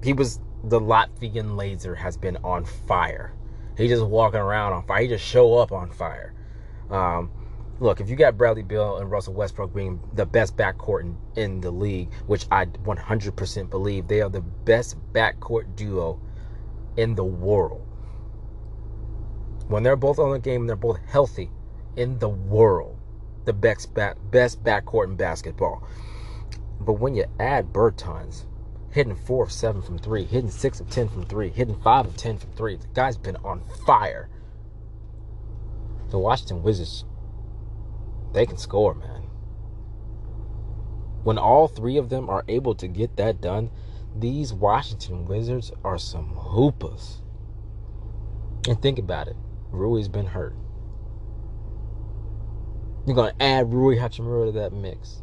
he 0.03 0.13
was 0.13 0.39
the 0.63 0.79
Latvian 0.79 1.55
laser 1.55 1.95
has 1.95 2.17
been 2.17 2.37
on 2.37 2.65
fire. 2.65 3.33
He 3.77 3.87
just 3.87 4.05
walking 4.05 4.39
around 4.39 4.73
on 4.73 4.85
fire. 4.85 5.01
He 5.01 5.07
just 5.07 5.25
show 5.25 5.57
up 5.57 5.71
on 5.71 5.91
fire. 5.91 6.33
Um, 6.89 7.31
look, 7.79 7.99
if 7.99 8.09
you 8.09 8.15
got 8.15 8.37
Bradley 8.37 8.63
Beal 8.63 8.97
and 8.97 9.11
Russell 9.11 9.33
Westbrook 9.33 9.73
being 9.73 9.99
the 10.13 10.25
best 10.25 10.55
backcourt 10.55 11.01
in, 11.01 11.17
in 11.35 11.61
the 11.61 11.71
league, 11.71 12.11
which 12.27 12.45
I 12.51 12.65
100% 12.65 13.69
believe 13.69 14.07
they 14.07 14.21
are 14.21 14.29
the 14.29 14.41
best 14.41 14.97
backcourt 15.13 15.75
duo 15.75 16.19
in 16.97 17.15
the 17.15 17.23
world. 17.23 17.85
When 19.67 19.83
they're 19.83 19.95
both 19.95 20.19
on 20.19 20.31
the 20.31 20.39
game 20.39 20.61
and 20.61 20.69
they're 20.69 20.75
both 20.75 20.99
healthy 21.07 21.49
in 21.95 22.19
the 22.19 22.29
world, 22.29 22.97
the 23.45 23.53
best 23.53 23.93
back, 23.93 24.17
best 24.31 24.63
backcourt 24.63 25.05
in 25.05 25.15
basketball. 25.15 25.87
But 26.79 26.93
when 26.93 27.15
you 27.15 27.25
add 27.39 27.73
Bertans, 27.73 28.45
hitting 28.91 29.15
four 29.15 29.43
of 29.43 29.51
seven 29.51 29.81
from 29.81 29.97
three, 29.97 30.23
hitting 30.23 30.51
six 30.51 30.79
of 30.79 30.89
ten 30.89 31.09
from 31.09 31.25
three, 31.25 31.49
hitting 31.49 31.79
five 31.81 32.05
of 32.05 32.15
ten 32.15 32.37
from 32.37 32.51
three, 32.51 32.75
the 32.75 32.87
guy's 32.93 33.17
been 33.17 33.37
on 33.37 33.61
fire 33.85 34.29
the 36.09 36.19
Washington 36.19 36.63
Wizards, 36.63 37.03
they 38.35 38.45
can 38.45 38.57
score, 38.57 38.93
man. 38.93 39.23
When 41.23 41.37
all 41.37 41.67
three 41.67 41.97
of 41.97 42.09
them 42.09 42.29
are 42.29 42.43
able 42.47 42.75
to 42.75 42.87
get 42.87 43.15
that 43.15 43.41
done, 43.41 43.71
these 44.15 44.53
Washington 44.53 45.25
Wizards 45.25 45.71
are 45.83 45.97
some 45.97 46.27
hoopers. 46.35 47.21
And 48.67 48.79
think 48.81 48.99
about 48.99 49.27
it. 49.27 49.35
Rui's 49.71 50.07
been 50.07 50.27
hurt. 50.27 50.55
You're 53.07 53.15
going 53.15 53.31
to 53.31 53.43
add 53.43 53.73
Rui 53.73 53.97
Hachimura 53.97 54.47
to 54.47 54.51
that 54.59 54.73
mix. 54.73 55.21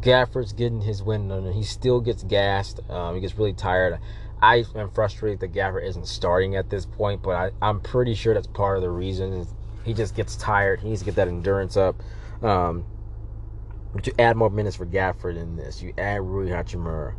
Gafford's 0.00 0.52
getting 0.52 0.82
his 0.82 1.02
win 1.02 1.30
and 1.30 1.54
he 1.54 1.64
still 1.64 2.00
gets 2.00 2.22
gassed. 2.22 2.80
Um, 2.88 3.16
he 3.16 3.20
gets 3.20 3.36
really 3.36 3.54
tired. 3.54 3.98
I 4.40 4.64
am 4.74 4.90
frustrated 4.90 5.40
that 5.40 5.52
Gafford 5.52 5.86
isn't 5.86 6.06
starting 6.06 6.54
at 6.54 6.70
this 6.70 6.86
point, 6.86 7.22
but 7.22 7.30
I, 7.30 7.50
I'm 7.60 7.80
pretty 7.80 8.14
sure 8.14 8.34
that's 8.34 8.46
part 8.46 8.76
of 8.76 8.82
the 8.82 8.90
reason. 8.90 9.46
He 9.86 9.94
just 9.94 10.16
gets 10.16 10.34
tired. 10.34 10.80
He 10.80 10.88
needs 10.88 11.00
to 11.00 11.04
get 11.04 11.14
that 11.14 11.28
endurance 11.28 11.76
up. 11.76 12.02
Um, 12.42 12.84
but 13.94 14.04
you 14.08 14.12
add 14.18 14.36
more 14.36 14.50
minutes 14.50 14.74
for 14.74 14.84
Gafford 14.84 15.36
in 15.36 15.54
this. 15.54 15.80
You 15.80 15.94
add 15.96 16.20
Rui 16.22 16.50
Hachimura. 16.50 17.14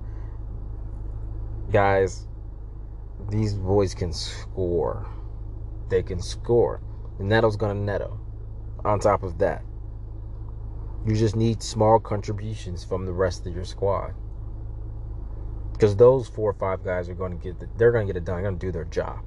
Guys, 1.71 2.27
these 3.29 3.53
boys 3.53 3.95
can 3.95 4.11
score. 4.11 5.07
They 5.89 6.03
can 6.03 6.21
score. 6.21 6.81
Neto's 7.19 7.55
going 7.55 7.77
to 7.77 7.81
Neto. 7.81 8.19
On 8.83 8.99
top 8.99 9.23
of 9.23 9.37
that, 9.37 9.63
you 11.05 11.15
just 11.15 11.37
need 11.37 11.63
small 11.63 11.99
contributions 11.99 12.83
from 12.83 13.05
the 13.05 13.13
rest 13.13 13.47
of 13.47 13.55
your 13.55 13.63
squad. 13.63 14.13
Because 15.71 15.95
those 15.95 16.27
four 16.27 16.51
or 16.51 16.53
five 16.53 16.83
guys 16.83 17.07
are 17.07 17.13
going 17.13 17.31
to 17.31 17.37
get, 17.37 17.61
the, 17.61 17.69
they're 17.77 17.93
going 17.93 18.05
to 18.05 18.13
get 18.13 18.17
it 18.17 18.25
done. 18.25 18.35
They're 18.35 18.49
going 18.49 18.59
to 18.59 18.65
do 18.65 18.71
their 18.73 18.83
job. 18.83 19.19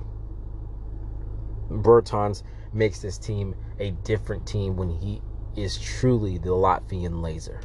Bertans 1.70 2.42
makes 2.72 3.00
this 3.00 3.18
team 3.18 3.54
a 3.78 3.90
different 3.90 4.46
team 4.46 4.76
when 4.76 4.90
he 4.90 5.20
is 5.56 5.78
truly 5.78 6.38
the 6.38 6.50
Latvian 6.50 7.22
laser. 7.22 7.60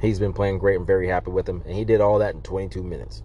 He's 0.00 0.18
been 0.18 0.32
playing 0.32 0.58
great. 0.58 0.76
I'm 0.76 0.86
very 0.86 1.08
happy 1.08 1.30
with 1.30 1.48
him. 1.48 1.62
And 1.64 1.74
he 1.74 1.84
did 1.84 2.00
all 2.00 2.18
that 2.18 2.34
in 2.34 2.42
22 2.42 2.82
minutes. 2.82 3.22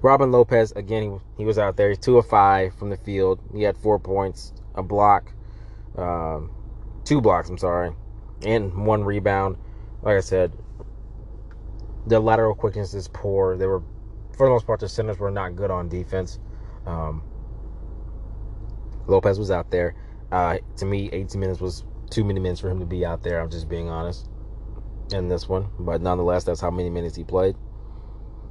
Robin 0.00 0.32
Lopez, 0.32 0.72
again, 0.72 1.20
he, 1.36 1.42
he 1.42 1.44
was 1.44 1.58
out 1.58 1.76
there. 1.76 1.88
He's 1.88 1.98
2 1.98 2.18
of 2.18 2.26
5 2.26 2.74
from 2.74 2.90
the 2.90 2.96
field. 2.96 3.40
He 3.54 3.62
had 3.62 3.76
four 3.76 3.98
points, 3.98 4.52
a 4.74 4.82
block, 4.82 5.32
um, 5.96 6.50
two 7.04 7.20
blocks, 7.20 7.48
I'm 7.48 7.58
sorry, 7.58 7.92
and 8.44 8.86
one 8.86 9.04
rebound. 9.04 9.56
Like 10.02 10.16
I 10.16 10.20
said, 10.20 10.52
the 12.06 12.18
lateral 12.18 12.54
quickness 12.54 12.94
is 12.94 13.08
poor. 13.08 13.56
They 13.56 13.66
were, 13.66 13.82
for 14.36 14.46
the 14.46 14.52
most 14.52 14.66
part, 14.66 14.80
the 14.80 14.88
centers 14.88 15.18
were 15.18 15.30
not 15.30 15.54
good 15.54 15.70
on 15.70 15.88
defense. 15.88 16.40
Um, 16.86 17.22
Lopez 19.06 19.38
was 19.38 19.50
out 19.50 19.70
there. 19.70 19.94
Uh, 20.30 20.58
to 20.76 20.86
me, 20.86 21.10
18 21.12 21.40
minutes 21.40 21.60
was 21.60 21.84
too 22.10 22.24
many 22.24 22.40
minutes 22.40 22.60
for 22.60 22.70
him 22.70 22.80
to 22.80 22.86
be 22.86 23.04
out 23.04 23.22
there. 23.22 23.40
I'm 23.40 23.50
just 23.50 23.68
being 23.68 23.88
honest 23.88 24.28
in 25.12 25.28
this 25.28 25.48
one. 25.48 25.68
But 25.78 26.00
nonetheless, 26.00 26.44
that's 26.44 26.60
how 26.60 26.70
many 26.70 26.90
minutes 26.90 27.16
he 27.16 27.24
played. 27.24 27.56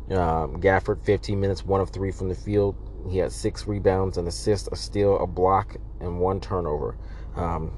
Um, 0.10 0.60
Gafford, 0.60 1.04
15 1.04 1.40
minutes, 1.40 1.66
one 1.66 1.82
of 1.82 1.90
three 1.90 2.12
from 2.12 2.30
the 2.30 2.36
field. 2.36 2.76
He 3.10 3.18
had 3.18 3.32
six 3.32 3.66
rebounds, 3.66 4.18
an 4.18 4.28
assist, 4.28 4.70
a 4.72 4.76
steal, 4.76 5.18
a 5.20 5.28
block, 5.28 5.78
and 6.00 6.20
one 6.20 6.40
turnover. 6.40 6.98
Um, 7.36 7.72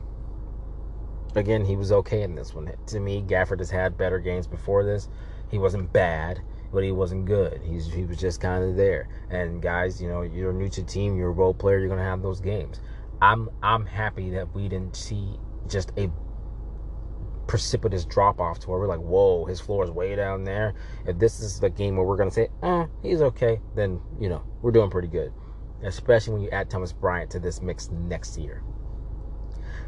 again, 1.35 1.63
he 1.63 1.75
was 1.75 1.91
okay 1.91 2.23
in 2.23 2.35
this 2.35 2.53
one. 2.53 2.71
To 2.87 2.99
me, 2.99 3.21
Gafford 3.21 3.59
has 3.59 3.69
had 3.69 3.97
better 3.97 4.19
games 4.19 4.47
before 4.47 4.83
this. 4.83 5.07
He 5.49 5.57
wasn't 5.57 5.93
bad, 5.93 6.41
but 6.73 6.83
he 6.83 6.91
wasn't 6.91 7.25
good. 7.25 7.61
He's 7.63 7.85
he 7.85 8.03
was 8.03 8.17
just 8.17 8.41
kind 8.41 8.63
of 8.63 8.75
there. 8.75 9.07
And 9.29 9.61
guys, 9.61 10.01
you 10.01 10.09
know, 10.09 10.23
you're 10.23 10.51
new 10.51 10.69
to 10.69 10.81
the 10.81 10.87
team, 10.87 11.15
you're 11.15 11.29
a 11.29 11.31
role 11.31 11.53
player, 11.53 11.77
you're 11.77 11.89
gonna 11.89 12.03
have 12.03 12.21
those 12.21 12.41
games. 12.41 12.81
I'm 13.21 13.49
I'm 13.61 13.85
happy 13.85 14.31
that 14.31 14.53
we 14.53 14.67
didn't 14.67 14.95
see 14.95 15.35
just 15.67 15.91
a 15.97 16.09
precipitous 17.45 18.05
drop 18.05 18.39
off 18.39 18.59
to 18.59 18.69
where 18.69 18.79
we're 18.79 18.87
like, 18.87 18.99
whoa, 18.99 19.45
his 19.45 19.59
floor 19.59 19.83
is 19.83 19.91
way 19.91 20.15
down 20.15 20.43
there. 20.43 20.73
If 21.05 21.19
this 21.19 21.39
is 21.39 21.59
the 21.59 21.69
game 21.69 21.95
where 21.95 22.05
we're 22.05 22.17
gonna 22.17 22.31
say, 22.31 22.49
eh, 22.63 22.85
he's 23.03 23.21
okay, 23.21 23.61
then 23.75 24.01
you 24.19 24.29
know 24.29 24.43
we're 24.61 24.71
doing 24.71 24.89
pretty 24.89 25.07
good. 25.07 25.31
Especially 25.83 26.33
when 26.33 26.41
you 26.41 26.49
add 26.49 26.69
Thomas 26.69 26.91
Bryant 26.91 27.29
to 27.31 27.39
this 27.39 27.61
mix 27.61 27.89
next 27.91 28.37
year. 28.37 28.63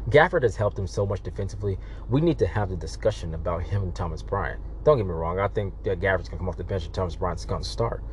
Gafford 0.08 0.44
has 0.44 0.56
helped 0.56 0.78
him 0.78 0.86
so 0.86 1.04
much 1.04 1.22
defensively. 1.22 1.78
We 2.08 2.20
need 2.20 2.38
to 2.38 2.46
have 2.46 2.68
the 2.68 2.76
discussion 2.76 3.34
about 3.34 3.64
him 3.64 3.82
and 3.82 3.94
Thomas 3.94 4.22
Bryant. 4.22 4.60
Don't 4.84 4.98
get 4.98 5.06
me 5.06 5.12
wrong. 5.12 5.40
I 5.40 5.48
think 5.48 5.74
that 5.82 6.00
Gafford's 6.00 6.28
gonna 6.28 6.38
come 6.38 6.48
off 6.48 6.56
the 6.56 6.64
bench 6.64 6.84
and 6.84 6.94
Thomas 6.94 7.16
Bryant's 7.16 7.44
gonna 7.44 7.64
start. 7.64 8.04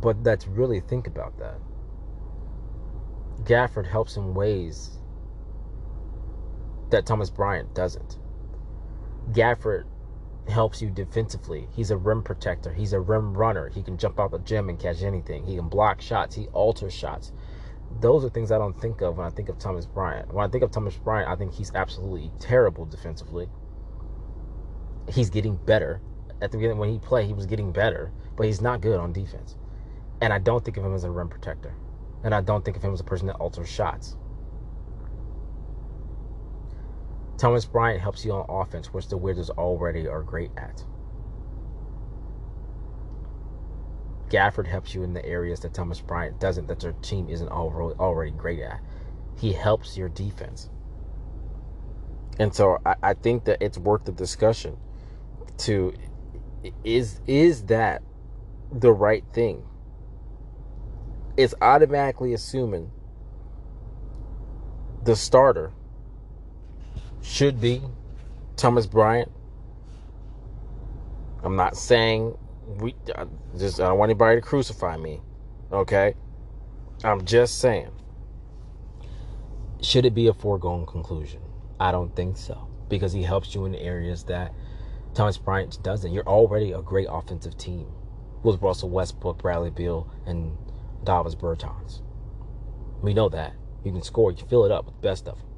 But 0.00 0.22
let's 0.22 0.46
really 0.46 0.80
think 0.80 1.06
about 1.06 1.38
that. 1.38 1.60
Gafford 3.44 3.86
helps 3.86 4.16
in 4.16 4.34
ways 4.34 4.98
that 6.90 7.04
Thomas 7.04 7.28
Bryant 7.28 7.74
doesn't. 7.74 8.18
Gafford 9.32 9.84
helps 10.48 10.80
you 10.80 10.90
defensively. 10.90 11.68
He's 11.72 11.90
a 11.90 11.96
rim 11.96 12.22
protector. 12.22 12.72
He's 12.72 12.94
a 12.94 13.00
rim 13.00 13.34
runner. 13.34 13.68
He 13.68 13.82
can 13.82 13.98
jump 13.98 14.18
out 14.18 14.30
the 14.30 14.38
gym 14.38 14.70
and 14.70 14.78
catch 14.78 15.02
anything. 15.02 15.44
He 15.44 15.56
can 15.56 15.68
block 15.68 16.00
shots. 16.00 16.34
He 16.34 16.46
alters 16.48 16.94
shots 16.94 17.32
those 18.00 18.24
are 18.24 18.30
things 18.30 18.50
I 18.50 18.58
don't 18.58 18.78
think 18.80 19.00
of 19.02 19.18
when 19.18 19.26
I 19.26 19.30
think 19.30 19.48
of 19.48 19.58
Thomas 19.58 19.86
Bryant. 19.86 20.32
When 20.32 20.44
I 20.44 20.48
think 20.48 20.64
of 20.64 20.70
Thomas 20.70 20.96
Bryant, 20.96 21.28
I 21.28 21.36
think 21.36 21.52
he's 21.52 21.72
absolutely 21.74 22.30
terrible 22.38 22.84
defensively. 22.84 23.48
He's 25.08 25.30
getting 25.30 25.56
better. 25.56 26.00
At 26.40 26.50
the 26.50 26.58
beginning, 26.58 26.78
when 26.78 26.90
he 26.90 26.98
played, 26.98 27.26
he 27.26 27.32
was 27.32 27.46
getting 27.46 27.72
better, 27.72 28.12
but 28.36 28.46
he's 28.46 28.60
not 28.60 28.80
good 28.80 28.98
on 28.98 29.12
defense. 29.12 29.56
And 30.20 30.32
I 30.32 30.38
don't 30.38 30.64
think 30.64 30.76
of 30.76 30.84
him 30.84 30.94
as 30.94 31.04
a 31.04 31.10
rim 31.10 31.28
protector. 31.28 31.74
And 32.24 32.34
I 32.34 32.40
don't 32.40 32.64
think 32.64 32.76
of 32.76 32.82
him 32.82 32.92
as 32.92 33.00
a 33.00 33.04
person 33.04 33.26
that 33.28 33.36
alters 33.36 33.68
shots. 33.68 34.16
Thomas 37.36 37.64
Bryant 37.64 38.00
helps 38.00 38.24
you 38.24 38.32
on 38.32 38.46
offense, 38.48 38.92
which 38.92 39.08
the 39.08 39.16
Wizards 39.16 39.50
already 39.50 40.06
are 40.06 40.22
great 40.22 40.52
at. 40.56 40.84
Gafford 44.32 44.66
helps 44.66 44.94
you 44.94 45.02
in 45.02 45.12
the 45.12 45.24
areas 45.26 45.60
that 45.60 45.74
Thomas 45.74 46.00
Bryant 46.00 46.40
doesn't, 46.40 46.66
that 46.68 46.82
your 46.82 46.92
team 46.94 47.28
isn't 47.28 47.48
already 47.48 48.30
great 48.30 48.60
at. 48.60 48.80
He 49.38 49.52
helps 49.52 49.96
your 49.96 50.08
defense. 50.08 50.70
And 52.38 52.54
so 52.54 52.78
I, 52.86 52.94
I 53.02 53.14
think 53.14 53.44
that 53.44 53.60
it's 53.60 53.76
worth 53.76 54.06
the 54.06 54.12
discussion 54.12 54.78
to 55.58 55.92
is 56.82 57.20
is 57.26 57.64
that 57.64 58.02
the 58.72 58.90
right 58.90 59.24
thing? 59.34 59.64
It's 61.36 61.54
automatically 61.60 62.32
assuming 62.32 62.90
the 65.04 65.14
starter 65.14 65.72
should 67.20 67.60
be 67.60 67.82
Thomas 68.56 68.86
Bryant. 68.86 69.30
I'm 71.42 71.56
not 71.56 71.76
saying 71.76 72.38
we 72.78 72.94
I 73.14 73.26
just 73.58 73.80
I 73.80 73.88
don't 73.88 73.98
want 73.98 74.10
anybody 74.10 74.40
to 74.40 74.46
crucify 74.46 74.96
me. 74.96 75.20
Okay? 75.72 76.14
I'm 77.04 77.24
just 77.24 77.58
saying. 77.58 77.90
Should 79.80 80.04
it 80.04 80.14
be 80.14 80.28
a 80.28 80.34
foregone 80.34 80.86
conclusion? 80.86 81.40
I 81.80 81.90
don't 81.90 82.14
think 82.14 82.36
so. 82.36 82.68
Because 82.88 83.12
he 83.12 83.22
helps 83.22 83.54
you 83.54 83.64
in 83.64 83.74
areas 83.74 84.24
that 84.24 84.54
Thomas 85.14 85.38
Bryant 85.38 85.82
doesn't. 85.82 86.12
You're 86.12 86.28
already 86.28 86.72
a 86.72 86.82
great 86.82 87.08
offensive 87.10 87.56
team 87.56 87.86
with 88.42 88.60
Russell 88.62 88.90
Westbrook, 88.90 89.38
Bradley 89.38 89.70
Beal, 89.70 90.08
and 90.26 90.56
Davis 91.04 91.34
Bertans. 91.34 92.02
We 93.02 93.14
know 93.14 93.28
that. 93.30 93.54
You 93.84 93.90
can 93.90 94.02
score, 94.02 94.30
you 94.30 94.36
can 94.36 94.48
fill 94.48 94.64
it 94.64 94.70
up 94.70 94.86
with 94.86 94.94
the 94.94 95.00
best 95.00 95.26
of 95.26 95.38
them 95.38 95.52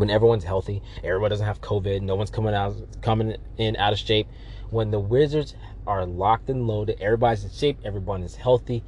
when 0.00 0.08
everyone's 0.08 0.44
healthy, 0.44 0.82
everyone 1.04 1.28
doesn't 1.28 1.44
have 1.44 1.60
COVID, 1.60 2.00
no 2.00 2.14
one's 2.14 2.30
coming 2.30 2.54
out 2.54 2.74
coming 3.02 3.36
in 3.58 3.76
out 3.76 3.92
of 3.92 3.98
shape. 3.98 4.28
When 4.70 4.90
the 4.90 5.00
Wizards 5.00 5.54
are 5.86 6.06
locked 6.06 6.48
and 6.48 6.66
loaded, 6.66 7.00
everybody's 7.00 7.44
in 7.44 7.50
shape, 7.50 7.78
everyone 7.84 8.22
is 8.22 8.36
healthy, 8.36 8.84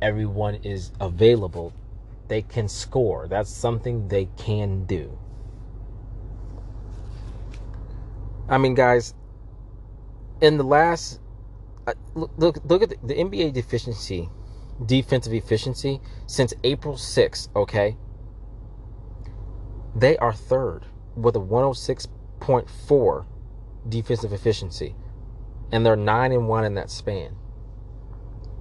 everyone 0.00 0.56
is 0.56 0.92
available, 1.00 1.72
they 2.28 2.42
can 2.42 2.68
score. 2.68 3.26
That's 3.28 3.50
something 3.50 4.08
they 4.08 4.28
can 4.36 4.84
do. 4.84 5.18
I 8.48 8.58
mean, 8.58 8.74
guys, 8.74 9.14
in 10.40 10.56
the 10.56 10.64
last 10.64 11.20
uh, 11.86 11.94
look 12.14 12.58
look 12.64 12.82
at 12.82 12.90
the, 12.90 12.96
the 13.02 13.14
NBA 13.14 13.52
deficiency, 13.52 14.28
defensive 14.86 15.32
efficiency 15.32 16.00
since 16.26 16.54
April 16.62 16.94
6th, 16.94 17.48
okay? 17.56 17.96
They 19.94 20.16
are 20.18 20.32
third 20.32 20.86
with 21.16 21.34
a 21.34 21.40
106.4 21.40 23.26
defensive 23.88 24.32
efficiency. 24.32 24.94
And 25.72 25.84
they're 25.84 25.96
9 25.96 26.32
and 26.32 26.48
1 26.48 26.64
in 26.64 26.74
that 26.74 26.90
span. 26.90 27.36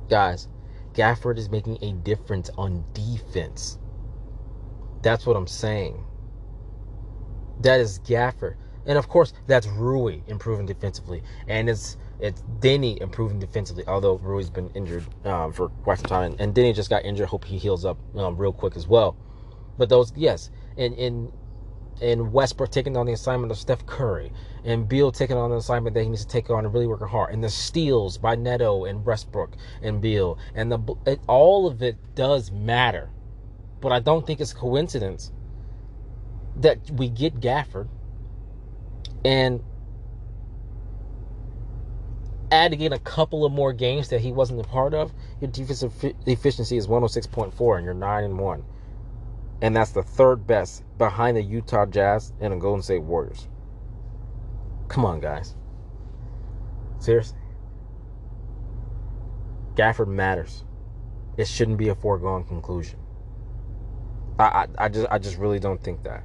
Guys, 0.10 0.48
Gafford 0.94 1.38
is 1.38 1.50
making 1.50 1.78
a 1.82 1.94
difference 1.94 2.50
on 2.58 2.84
defense. 2.94 3.78
That's 5.02 5.26
what 5.26 5.36
I'm 5.36 5.48
saying. 5.48 6.04
That 7.62 7.80
is 7.80 8.00
Gafford. 8.00 8.56
And 8.86 8.98
of 8.98 9.10
course, 9.10 9.34
that's 9.48 9.68
Rui 9.68 10.22
improving 10.28 10.66
defensively. 10.66 11.22
And 11.48 11.70
it's 11.70 11.98
it's 12.20 12.42
Deni 12.60 13.00
improving 13.00 13.38
defensively, 13.38 13.86
although 13.86 14.16
Rui's 14.18 14.50
been 14.50 14.72
injured 14.72 15.06
um, 15.24 15.54
for 15.54 15.70
quite 15.70 16.00
some 16.00 16.08
time, 16.08 16.32
and, 16.32 16.42
and 16.42 16.56
Deni 16.56 16.74
just 16.74 16.90
got 16.90 17.06
injured. 17.06 17.28
Hope 17.28 17.46
he 17.46 17.60
heals 17.60 17.86
up 17.86 17.98
um, 18.16 18.38
real 18.38 18.54
quick 18.54 18.76
as 18.76 18.88
well. 18.88 19.16
But 19.78 19.90
those, 19.90 20.12
yes, 20.16 20.50
and 20.78 20.96
in 20.96 21.32
and 22.02 22.32
Westbrook 22.32 22.72
taking 22.72 22.96
on 22.96 23.06
the 23.06 23.14
assignment 23.14 23.52
of 23.52 23.58
Steph 23.58 23.86
Curry, 23.86 24.32
and 24.64 24.88
Beal 24.88 25.12
taking 25.12 25.38
on 25.38 25.50
the 25.50 25.58
assignment 25.58 25.94
that 25.96 26.04
he 26.04 26.10
needs 26.10 26.26
to 26.26 26.28
take 26.28 26.50
on 26.50 26.66
and 26.66 26.74
really 26.74 26.88
working 26.88 27.08
hard, 27.08 27.34
and 27.34 27.44
the 27.44 27.50
steals 27.50 28.18
by 28.18 28.36
Neto 28.36 28.86
and 28.86 29.06
Westbrook 29.06 29.56
and 29.82 30.02
Beal, 30.02 30.38
and 30.56 30.72
the 30.72 30.80
it, 31.06 31.20
all 31.28 31.68
of 31.68 31.82
it 31.82 31.98
does 32.16 32.52
matter. 32.52 33.10
But 33.80 33.92
I 33.92 34.00
don't 34.00 34.26
think 34.26 34.42
it's 34.42 34.54
coincidence 34.54 35.32
that 36.58 36.90
we 36.92 37.10
get 37.10 37.40
Gafford 37.40 37.88
and 39.24 39.64
adding 42.52 42.82
in 42.82 42.94
a 42.94 43.00
couple 43.00 43.46
of 43.46 43.52
more 43.52 43.74
games 43.74 44.10
that 44.10 44.22
he 44.22 44.32
wasn't 44.32 44.60
a 44.60 44.64
part 44.64 44.94
of, 44.94 45.14
your 45.42 45.52
defensive 45.52 45.94
efficiency 46.26 46.78
is 46.78 46.88
106.4 46.88 47.78
and 47.78 47.86
you're 47.86 47.94
9 47.94 48.24
and 48.24 48.40
1. 48.40 48.64
And 49.62 49.76
that's 49.76 49.92
the 49.92 50.04
third 50.04 50.46
best 50.46 50.84
behind 50.98 51.38
the 51.38 51.42
Utah 51.42 51.86
Jazz 51.86 52.34
and 52.40 52.54
the 52.54 52.58
Golden 52.58 52.82
State 52.84 53.02
Warriors. 53.02 53.48
Come 54.88 55.04
on, 55.06 55.20
guys. 55.20 55.56
Seriously. 57.00 57.40
Gafford 59.76 60.08
matters. 60.08 60.64
It 61.38 61.48
shouldn't 61.48 61.78
be 61.78 61.90
a 61.90 61.96
foregone 61.96 62.44
conclusion. 62.44 63.00
I, 64.40 64.44
I, 64.44 64.68
I 64.78 64.90
just 64.90 65.08
I 65.10 65.18
just 65.18 65.38
really 65.38 65.60
don't 65.60 65.84
think 65.84 66.04
that. 66.04 66.24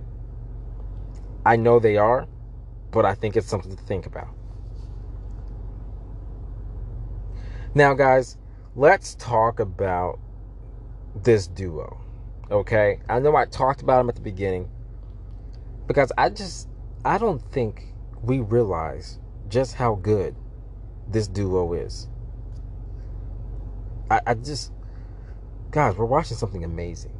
I 1.44 1.56
know 1.56 1.78
they 1.78 1.96
are, 1.96 2.26
but 2.90 3.04
I 3.04 3.14
think 3.14 3.36
it's 3.36 3.48
something 3.48 3.74
to 3.74 3.82
think 3.82 4.06
about. 4.06 4.28
Now, 7.74 7.94
guys, 7.94 8.36
let's 8.76 9.14
talk 9.14 9.60
about 9.60 10.18
this 11.14 11.46
duo. 11.46 12.01
Okay? 12.52 13.00
I 13.09 13.18
know 13.18 13.35
I 13.35 13.47
talked 13.47 13.80
about 13.80 13.99
them 13.99 14.11
at 14.11 14.14
the 14.14 14.21
beginning 14.21 14.68
because 15.87 16.12
I 16.18 16.28
just, 16.28 16.68
I 17.02 17.16
don't 17.16 17.40
think 17.50 17.94
we 18.23 18.40
realize 18.40 19.18
just 19.49 19.75
how 19.75 19.94
good 19.94 20.37
this 21.09 21.26
duo 21.26 21.73
is. 21.73 22.09
I, 24.11 24.21
I 24.26 24.35
just, 24.35 24.71
guys, 25.71 25.97
we're 25.97 26.04
watching 26.04 26.37
something 26.37 26.62
amazing. 26.62 27.18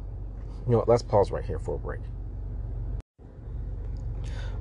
You 0.65 0.73
know 0.73 0.77
what? 0.77 0.87
Let's 0.87 1.01
pause 1.01 1.31
right 1.31 1.43
here 1.43 1.59
for 1.59 1.75
a 1.75 1.79
break. 1.79 2.01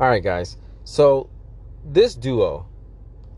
All 0.01 0.09
right, 0.09 0.23
guys. 0.25 0.57
So, 0.85 1.29
this 1.85 2.15
duo 2.15 2.67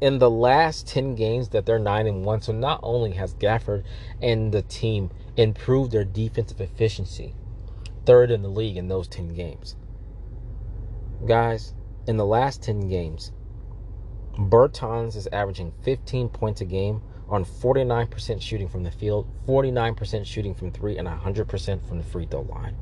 in 0.00 0.18
the 0.18 0.30
last 0.30 0.86
10 0.88 1.14
games 1.14 1.48
that 1.50 1.66
they're 1.66 1.78
9 1.78 2.06
and 2.06 2.24
1 2.24 2.42
so 2.42 2.52
not 2.52 2.80
only 2.82 3.12
has 3.12 3.34
Gafford 3.34 3.84
and 4.20 4.52
the 4.52 4.62
team 4.62 5.10
improved 5.36 5.92
their 5.92 6.04
defensive 6.04 6.60
efficiency 6.60 7.34
third 8.04 8.30
in 8.30 8.42
the 8.42 8.48
league 8.48 8.76
in 8.76 8.88
those 8.88 9.08
10 9.08 9.34
games. 9.34 9.76
Guys 11.26 11.74
in 12.06 12.16
the 12.16 12.26
last 12.26 12.62
10 12.62 12.88
games 12.88 13.32
Bertans 14.36 15.16
is 15.16 15.28
averaging 15.28 15.72
15 15.82 16.28
points 16.28 16.60
a 16.60 16.64
game 16.64 17.00
on 17.28 17.44
49% 17.44 18.42
shooting 18.42 18.68
from 18.68 18.82
the 18.82 18.90
field 18.90 19.26
49% 19.46 20.26
shooting 20.26 20.54
from 20.54 20.70
3 20.70 20.98
and 20.98 21.08
100% 21.08 21.88
from 21.88 21.98
the 21.98 22.04
free 22.04 22.26
throw 22.26 22.42
line. 22.42 22.76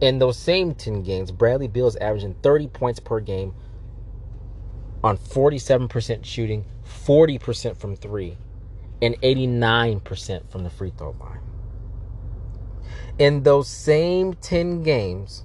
In 0.00 0.18
those 0.18 0.38
same 0.38 0.74
10 0.74 1.02
games 1.02 1.30
Bradley 1.30 1.68
Beal 1.68 1.86
is 1.86 1.96
averaging 1.96 2.34
30 2.42 2.68
points 2.68 3.00
per 3.00 3.20
game 3.20 3.54
on 5.04 5.18
47% 5.18 6.24
shooting, 6.24 6.64
40% 7.06 7.76
from 7.76 7.94
three, 7.94 8.38
and 9.02 9.20
89% 9.20 10.50
from 10.50 10.64
the 10.64 10.70
free 10.70 10.92
throw 10.96 11.14
line. 11.20 11.40
In 13.18 13.42
those 13.42 13.68
same 13.68 14.32
10 14.32 14.82
games, 14.82 15.44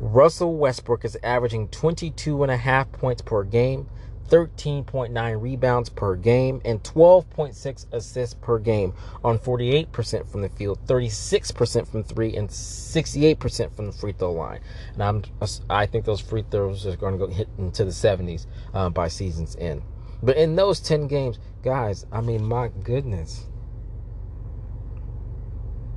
Russell 0.00 0.56
Westbrook 0.56 1.04
is 1.04 1.18
averaging 1.22 1.68
22 1.68 2.42
and 2.42 2.50
a 2.50 2.56
half 2.56 2.90
points 2.90 3.20
per 3.20 3.44
game, 3.44 3.86
13.9 4.30 5.42
rebounds 5.42 5.88
per 5.90 6.16
game, 6.16 6.62
and 6.64 6.82
12.6 6.82 7.92
assists 7.92 8.34
per 8.40 8.58
game 8.58 8.94
on 9.24 9.38
48% 9.38 10.26
from 10.26 10.42
the 10.42 10.48
field, 10.48 10.78
36% 10.86 11.88
from 11.88 12.04
three, 12.04 12.36
and 12.36 12.48
68% 12.48 13.76
from 13.76 13.86
the 13.86 13.92
free 13.92 14.12
throw 14.12 14.32
line. 14.32 14.60
And 14.94 15.02
I'm, 15.02 15.22
I 15.68 15.86
think 15.86 16.04
those 16.04 16.20
free 16.20 16.44
throws 16.50 16.86
are 16.86 16.96
going 16.96 17.18
to 17.18 17.26
go 17.26 17.32
hit 17.32 17.48
into 17.58 17.84
the 17.84 17.90
70s 17.90 18.46
uh, 18.72 18.88
by 18.88 19.08
season's 19.08 19.56
end. 19.56 19.82
But 20.22 20.36
in 20.36 20.54
those 20.56 20.80
10 20.80 21.08
games, 21.08 21.38
guys, 21.62 22.06
I 22.12 22.20
mean, 22.20 22.44
my 22.44 22.68
goodness. 22.68 23.46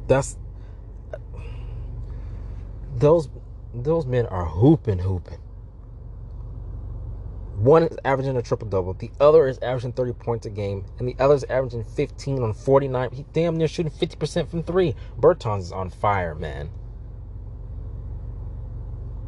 That's 0.07 0.37
those 2.95 3.29
those 3.73 4.05
men 4.05 4.25
are 4.27 4.45
hooping, 4.45 4.99
hooping. 4.99 5.39
One 7.63 7.83
is 7.83 7.97
averaging 8.03 8.35
a 8.35 8.41
triple 8.41 8.67
double. 8.67 8.93
The 8.93 9.09
other 9.21 9.47
is 9.47 9.57
averaging 9.59 9.93
30 9.93 10.11
points 10.11 10.45
a 10.45 10.49
game. 10.49 10.83
And 10.99 11.07
the 11.07 11.15
other 11.17 11.35
is 11.35 11.45
averaging 11.45 11.85
15 11.85 12.43
on 12.43 12.53
49. 12.53 13.11
He 13.13 13.25
damn 13.31 13.55
near 13.55 13.69
shooting 13.69 13.89
50% 13.89 14.49
from 14.49 14.63
three. 14.63 14.95
Bertans 15.17 15.61
is 15.61 15.71
on 15.71 15.89
fire, 15.89 16.35
man. 16.35 16.69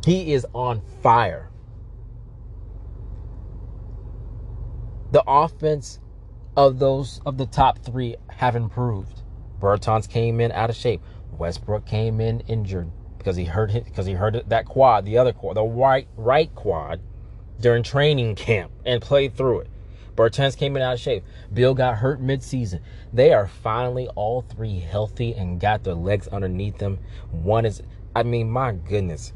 He 0.04 0.34
is 0.34 0.46
on 0.54 0.82
fire. 1.02 1.50
The 5.14 5.24
offense 5.26 6.02
of 6.58 6.78
those 6.78 7.22
of 7.26 7.38
the 7.38 7.46
top 7.46 7.80
three 7.86 8.18
have 8.32 8.58
improved. 8.58 9.22
Bertans 9.62 10.10
came 10.10 10.42
in 10.42 10.52
out 10.52 10.70
of 10.70 10.76
shape. 10.76 11.02
Westbrook 11.32 11.86
came 11.86 12.20
in 12.20 12.42
injured 12.42 12.92
because 13.18 13.38
he 13.38 13.46
hurt 13.46 13.72
because 13.72 14.06
he 14.06 14.12
hurt 14.12 14.50
that 14.50 14.66
quad, 14.66 15.06
the 15.06 15.18
other 15.18 15.32
quad, 15.32 15.56
the 15.56 15.64
right 15.64 16.10
right 16.18 16.54
quad 16.54 17.00
during 17.60 17.84
training 17.84 18.36
camp 18.36 18.72
and 18.86 19.02
played 19.02 19.36
through 19.36 19.62
it. 19.62 19.70
Bertans 20.16 20.58
came 20.58 20.76
in 20.76 20.82
out 20.82 20.94
of 20.94 21.00
shape. 21.00 21.24
Beal 21.54 21.74
got 21.74 21.98
hurt 21.98 22.22
midseason. 22.22 22.80
They 23.12 23.34
are 23.34 23.48
finally 23.48 24.08
all 24.16 24.42
three 24.42 24.80
healthy 24.80 25.34
and 25.34 25.60
got 25.60 25.84
their 25.84 25.94
legs 25.94 26.28
underneath 26.30 26.78
them. 26.78 27.00
One 27.32 27.66
is, 27.66 27.82
I 28.16 28.24
mean, 28.24 28.50
my 28.50 28.72
goodness. 28.74 29.34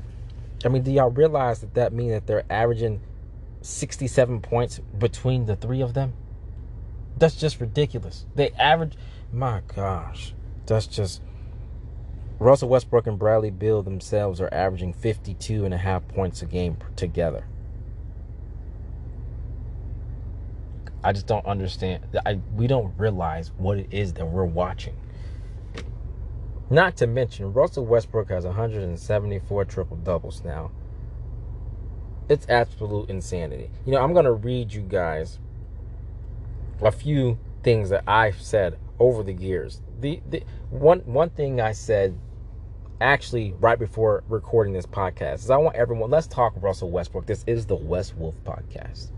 I 0.63 0.69
mean, 0.69 0.83
do 0.83 0.91
y'all 0.91 1.09
realize 1.09 1.59
that 1.61 1.73
that 1.73 1.93
means 1.93 2.11
that 2.11 2.27
they're 2.27 2.45
averaging 2.49 3.01
67 3.61 4.41
points 4.41 4.79
between 4.97 5.45
the 5.45 5.55
three 5.55 5.81
of 5.81 5.93
them? 5.93 6.13
That's 7.17 7.35
just 7.35 7.59
ridiculous. 7.59 8.25
They 8.35 8.51
average, 8.51 8.93
my 9.31 9.61
gosh, 9.75 10.33
that's 10.65 10.87
just. 10.87 11.21
Russell 12.39 12.69
Westbrook 12.69 13.05
and 13.05 13.19
Bradley 13.19 13.49
Beal 13.49 13.83
themselves 13.83 14.39
are 14.39 14.53
averaging 14.53 14.93
52 14.93 15.65
and 15.65 15.73
a 15.73 15.77
half 15.77 16.07
points 16.07 16.41
a 16.41 16.45
game 16.45 16.77
together. 16.95 17.43
I 21.03 21.13
just 21.13 21.27
don't 21.27 21.45
understand. 21.45 22.03
I 22.25 22.39
we 22.55 22.67
don't 22.67 22.93
realize 22.97 23.51
what 23.57 23.77
it 23.77 23.87
is 23.91 24.13
that 24.13 24.25
we're 24.25 24.45
watching. 24.45 24.95
Not 26.69 26.97
to 26.97 27.07
mention, 27.07 27.53
Russell 27.53 27.85
Westbrook 27.85 28.29
has 28.29 28.45
174 28.45 29.65
triple 29.65 29.97
doubles 29.97 30.43
now. 30.43 30.71
It's 32.27 32.45
absolute 32.47 33.09
insanity. 33.09 33.71
You 33.85 33.93
know, 33.93 34.01
I'm 34.01 34.13
gonna 34.13 34.33
read 34.33 34.73
you 34.73 34.81
guys 34.81 35.39
a 36.81 36.91
few 36.91 37.39
things 37.63 37.89
that 37.89 38.03
I've 38.07 38.41
said 38.41 38.77
over 38.99 39.23
the 39.23 39.33
years. 39.33 39.81
The, 39.99 40.21
the 40.29 40.43
one 40.69 40.99
one 40.99 41.29
thing 41.29 41.59
I 41.59 41.71
said 41.71 42.17
actually 43.01 43.53
right 43.59 43.79
before 43.79 44.23
recording 44.27 44.73
this 44.73 44.85
podcast 44.85 45.35
is 45.35 45.49
I 45.49 45.57
want 45.57 45.75
everyone 45.77 46.09
let's 46.09 46.27
talk 46.27 46.53
Russell 46.57 46.91
Westbrook. 46.91 47.25
This 47.25 47.43
is 47.47 47.65
the 47.65 47.75
West 47.75 48.15
Wolf 48.17 48.35
podcast. 48.43 49.11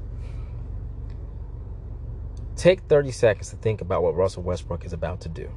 Take 2.61 2.81
30 2.81 3.09
seconds 3.09 3.49
to 3.49 3.55
think 3.55 3.81
about 3.81 4.03
what 4.03 4.15
Russell 4.15 4.43
Westbrook 4.43 4.85
is 4.85 4.93
about 4.93 5.19
to 5.21 5.29
do. 5.29 5.49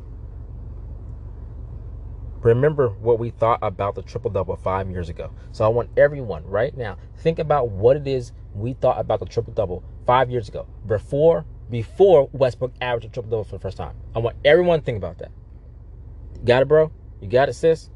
Remember 2.40 2.88
what 2.88 3.18
we 3.18 3.28
thought 3.28 3.58
about 3.60 3.94
the 3.94 4.00
triple 4.00 4.30
double 4.30 4.56
five 4.56 4.90
years 4.90 5.10
ago. 5.10 5.30
So 5.52 5.66
I 5.66 5.68
want 5.68 5.90
everyone 5.98 6.46
right 6.46 6.74
now 6.74 6.96
think 7.18 7.38
about 7.38 7.68
what 7.68 7.98
it 7.98 8.06
is 8.06 8.32
we 8.54 8.72
thought 8.72 8.98
about 8.98 9.20
the 9.20 9.26
triple 9.26 9.52
double 9.52 9.84
five 10.06 10.30
years 10.30 10.48
ago 10.48 10.66
before 10.86 11.44
before 11.68 12.30
Westbrook 12.32 12.72
averaged 12.80 13.04
a 13.04 13.08
triple 13.10 13.30
double 13.30 13.44
for 13.44 13.56
the 13.56 13.62
first 13.62 13.76
time. 13.76 13.96
I 14.16 14.20
want 14.20 14.36
everyone 14.42 14.78
to 14.78 14.84
think 14.86 14.96
about 14.96 15.18
that. 15.18 15.30
You 16.36 16.46
got 16.46 16.62
it, 16.62 16.68
bro? 16.68 16.90
You 17.20 17.28
got 17.28 17.50
it, 17.50 17.52
sis? 17.52 17.90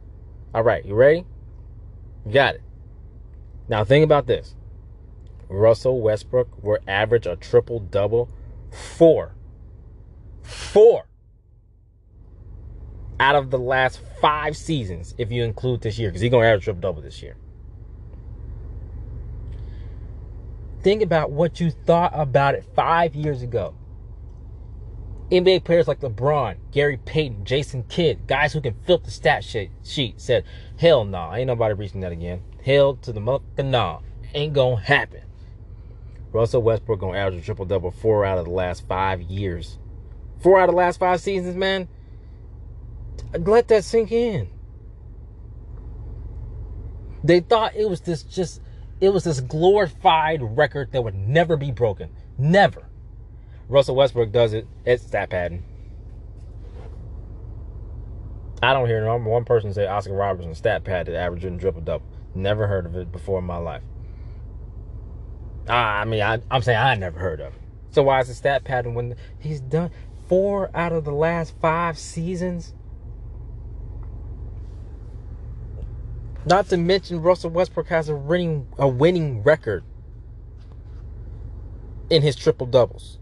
All 0.55 0.62
right, 0.62 0.85
you 0.85 0.94
ready? 0.94 1.25
You 2.27 2.33
got 2.35 2.57
it. 2.57 2.62
Now 3.71 3.85
think 3.85 4.05
about 4.05 4.27
this. 4.27 4.55
Russell 5.49 5.99
Westbrook 5.99 6.62
will 6.62 6.81
average 6.87 7.27
a 7.27 7.37
triple 7.37 7.81
double 7.81 8.29
Four. 8.70 9.35
Four. 10.42 11.07
Out 13.20 13.35
of 13.35 13.50
the 13.50 13.59
last 13.59 14.00
five 14.20 14.57
seasons, 14.57 15.14
if 15.18 15.33
you 15.33 15.44
include 15.44 15.81
this 15.81 15.98
year, 15.98 16.11
because 16.11 16.20
he's 16.20 16.31
going 16.31 16.44
to 16.44 16.48
average 16.48 16.64
triple 16.64 16.81
double 16.81 17.02
this 17.02 17.22
year. 17.22 17.37
Think 20.83 21.02
about 21.02 21.33
what 21.33 21.61
you 21.61 21.70
thought 21.70 22.12
about 22.14 22.54
it 22.54 22.64
five 22.74 23.14
years 23.14 23.42
ago. 23.42 23.74
NBA 25.31 25.64
players 25.64 25.88
like 25.88 26.00
LeBron, 26.00 26.57
Gary 26.72 26.98
Payton, 27.04 27.44
Jason 27.44 27.83
Kidd, 27.85 28.26
guys 28.26 28.52
who 28.52 28.61
can 28.61 28.74
fill 28.87 28.98
the 28.98 29.11
stat 29.11 29.44
sheet, 29.44 30.20
said, 30.20 30.44
hell 30.78 31.04
no, 31.04 31.18
nah, 31.18 31.35
ain't 31.35 31.48
nobody 31.48 31.74
reaching 31.74 32.00
that 32.00 32.12
again. 32.12 32.42
Hell 32.64 32.96
to 32.96 33.12
the 33.12 33.20
motherfucker 33.20 33.64
nah. 33.66 34.00
Ain't 34.35 34.54
gonna 34.54 34.81
happen. 34.81 35.22
Russell 36.33 36.62
Westbrook 36.62 37.01
gonna 37.01 37.19
average 37.19 37.43
a 37.43 37.45
triple 37.45 37.64
double 37.64 37.91
four 37.91 38.25
out 38.25 38.38
of 38.38 38.45
the 38.45 38.51
last 38.51 38.87
five 38.87 39.23
years. 39.23 39.79
Four 40.41 40.61
out 40.61 40.69
of 40.69 40.75
the 40.75 40.77
last 40.77 41.01
five 41.01 41.21
seasons, 41.21 41.57
man. 41.57 41.88
Let 43.38 43.69
that 43.69 43.85
sink 43.85 44.12
in. 44.12 44.49
They 47.25 47.41
thought 47.41 47.75
it 47.75 47.88
was 47.88 48.01
this 48.03 48.23
just 48.23 48.61
it 49.01 49.11
was 49.11 49.25
this 49.25 49.41
glorified 49.41 50.41
record 50.57 50.93
that 50.93 51.03
would 51.03 51.14
never 51.14 51.57
be 51.57 51.71
broken. 51.71 52.11
Never. 52.37 52.88
Russell 53.69 53.97
Westbrook 53.97 54.33
does 54.33 54.53
it. 54.53 54.67
It's 54.85 55.05
stat 55.05 55.31
padding. 55.31 55.64
I 58.62 58.73
don't 58.73 58.87
hear 58.88 59.07
one 59.19 59.45
person 59.45 59.73
say 59.73 59.87
Oscar 59.87 60.14
Robertson 60.14 60.55
stat 60.55 60.85
pad 60.85 61.09
averaging 61.09 61.59
triple 61.59 61.81
double. 61.81 62.07
Never 62.35 62.67
heard 62.67 62.87
of 62.87 62.97
it 62.97 63.12
before 63.12 63.38
in 63.38 63.45
my 63.45 63.57
life. 63.57 63.83
Ah, 65.68 66.00
I 66.00 66.04
mean, 66.04 66.22
I, 66.22 66.40
am 66.50 66.62
saying 66.62 66.78
I 66.78 66.94
never 66.94 67.18
heard 67.18 67.40
of 67.40 67.54
it. 67.54 67.61
So 67.90 68.02
why 68.02 68.20
is 68.20 68.28
the 68.28 68.35
stat 68.35 68.64
pattern 68.64 68.94
when 68.94 69.16
he's 69.38 69.61
done 69.61 69.90
four 70.26 70.70
out 70.74 70.92
of 70.92 71.04
the 71.04 71.12
last 71.12 71.54
five 71.61 71.98
seasons? 71.98 72.74
Not 76.46 76.68
to 76.68 76.78
mention 76.78 77.20
Russell 77.20 77.50
Westbrook 77.50 77.88
has 77.88 78.09
a 78.09 78.16
winning 78.16 78.68
a 78.78 78.88
winning 78.88 79.42
record 79.42 79.85
in 82.09 82.22
his 82.22 82.37
triple 82.37 82.66
doubles. 82.66 83.18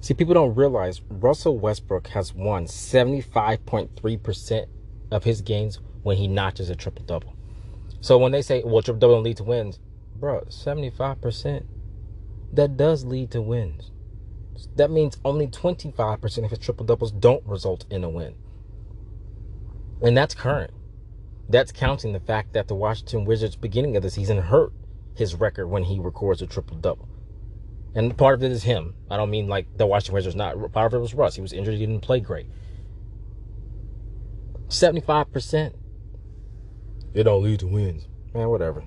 See, 0.00 0.14
people 0.14 0.34
don't 0.34 0.54
realize 0.54 1.00
Russell 1.08 1.58
Westbrook 1.58 2.06
has 2.08 2.34
won 2.34 2.66
75.3% 2.66 4.66
of 5.10 5.24
his 5.24 5.40
games 5.40 5.80
when 6.02 6.16
he 6.16 6.28
notches 6.28 6.70
a 6.70 6.76
triple 6.76 7.04
double. 7.04 7.34
So 8.00 8.18
when 8.18 8.32
they 8.32 8.42
say, 8.42 8.62
well, 8.64 8.82
triple 8.82 9.00
double 9.00 9.14
don't 9.14 9.24
lead 9.24 9.38
to 9.38 9.44
wins, 9.44 9.80
bro, 10.22 10.42
75%, 10.42 11.64
that 12.52 12.76
does 12.76 13.04
lead 13.04 13.32
to 13.32 13.42
wins. 13.42 13.90
That 14.76 14.88
means 14.88 15.18
only 15.24 15.48
25% 15.48 16.44
of 16.44 16.50
his 16.50 16.60
triple 16.60 16.86
doubles 16.86 17.10
don't 17.10 17.44
result 17.44 17.84
in 17.90 18.04
a 18.04 18.08
win. 18.08 18.36
And 20.00 20.16
that's 20.16 20.32
current. 20.32 20.70
That's 21.48 21.72
counting 21.72 22.12
the 22.12 22.20
fact 22.20 22.52
that 22.52 22.68
the 22.68 22.74
Washington 22.76 23.24
Wizards, 23.24 23.56
beginning 23.56 23.96
of 23.96 24.04
the 24.04 24.10
season, 24.10 24.38
hurt 24.38 24.72
his 25.16 25.34
record 25.34 25.66
when 25.66 25.82
he 25.82 25.98
records 25.98 26.40
a 26.40 26.46
triple 26.46 26.76
double. 26.76 27.08
And 27.96 28.16
part 28.16 28.34
of 28.34 28.44
it 28.44 28.52
is 28.52 28.62
him. 28.62 28.94
I 29.10 29.16
don't 29.16 29.28
mean 29.28 29.48
like 29.48 29.76
the 29.76 29.88
Washington 29.88 30.14
Wizards 30.14 30.36
not. 30.36 30.72
Part 30.72 30.92
of 30.92 30.98
it 30.98 31.02
was 31.02 31.14
Russ. 31.14 31.34
He 31.34 31.42
was 31.42 31.52
injured. 31.52 31.74
He 31.74 31.84
didn't 31.84 32.00
play 32.02 32.20
great. 32.20 32.46
75%. 34.68 35.74
It 37.12 37.24
don't 37.24 37.42
lead 37.42 37.58
to 37.58 37.66
wins. 37.66 38.06
Man, 38.32 38.48
whatever. 38.48 38.84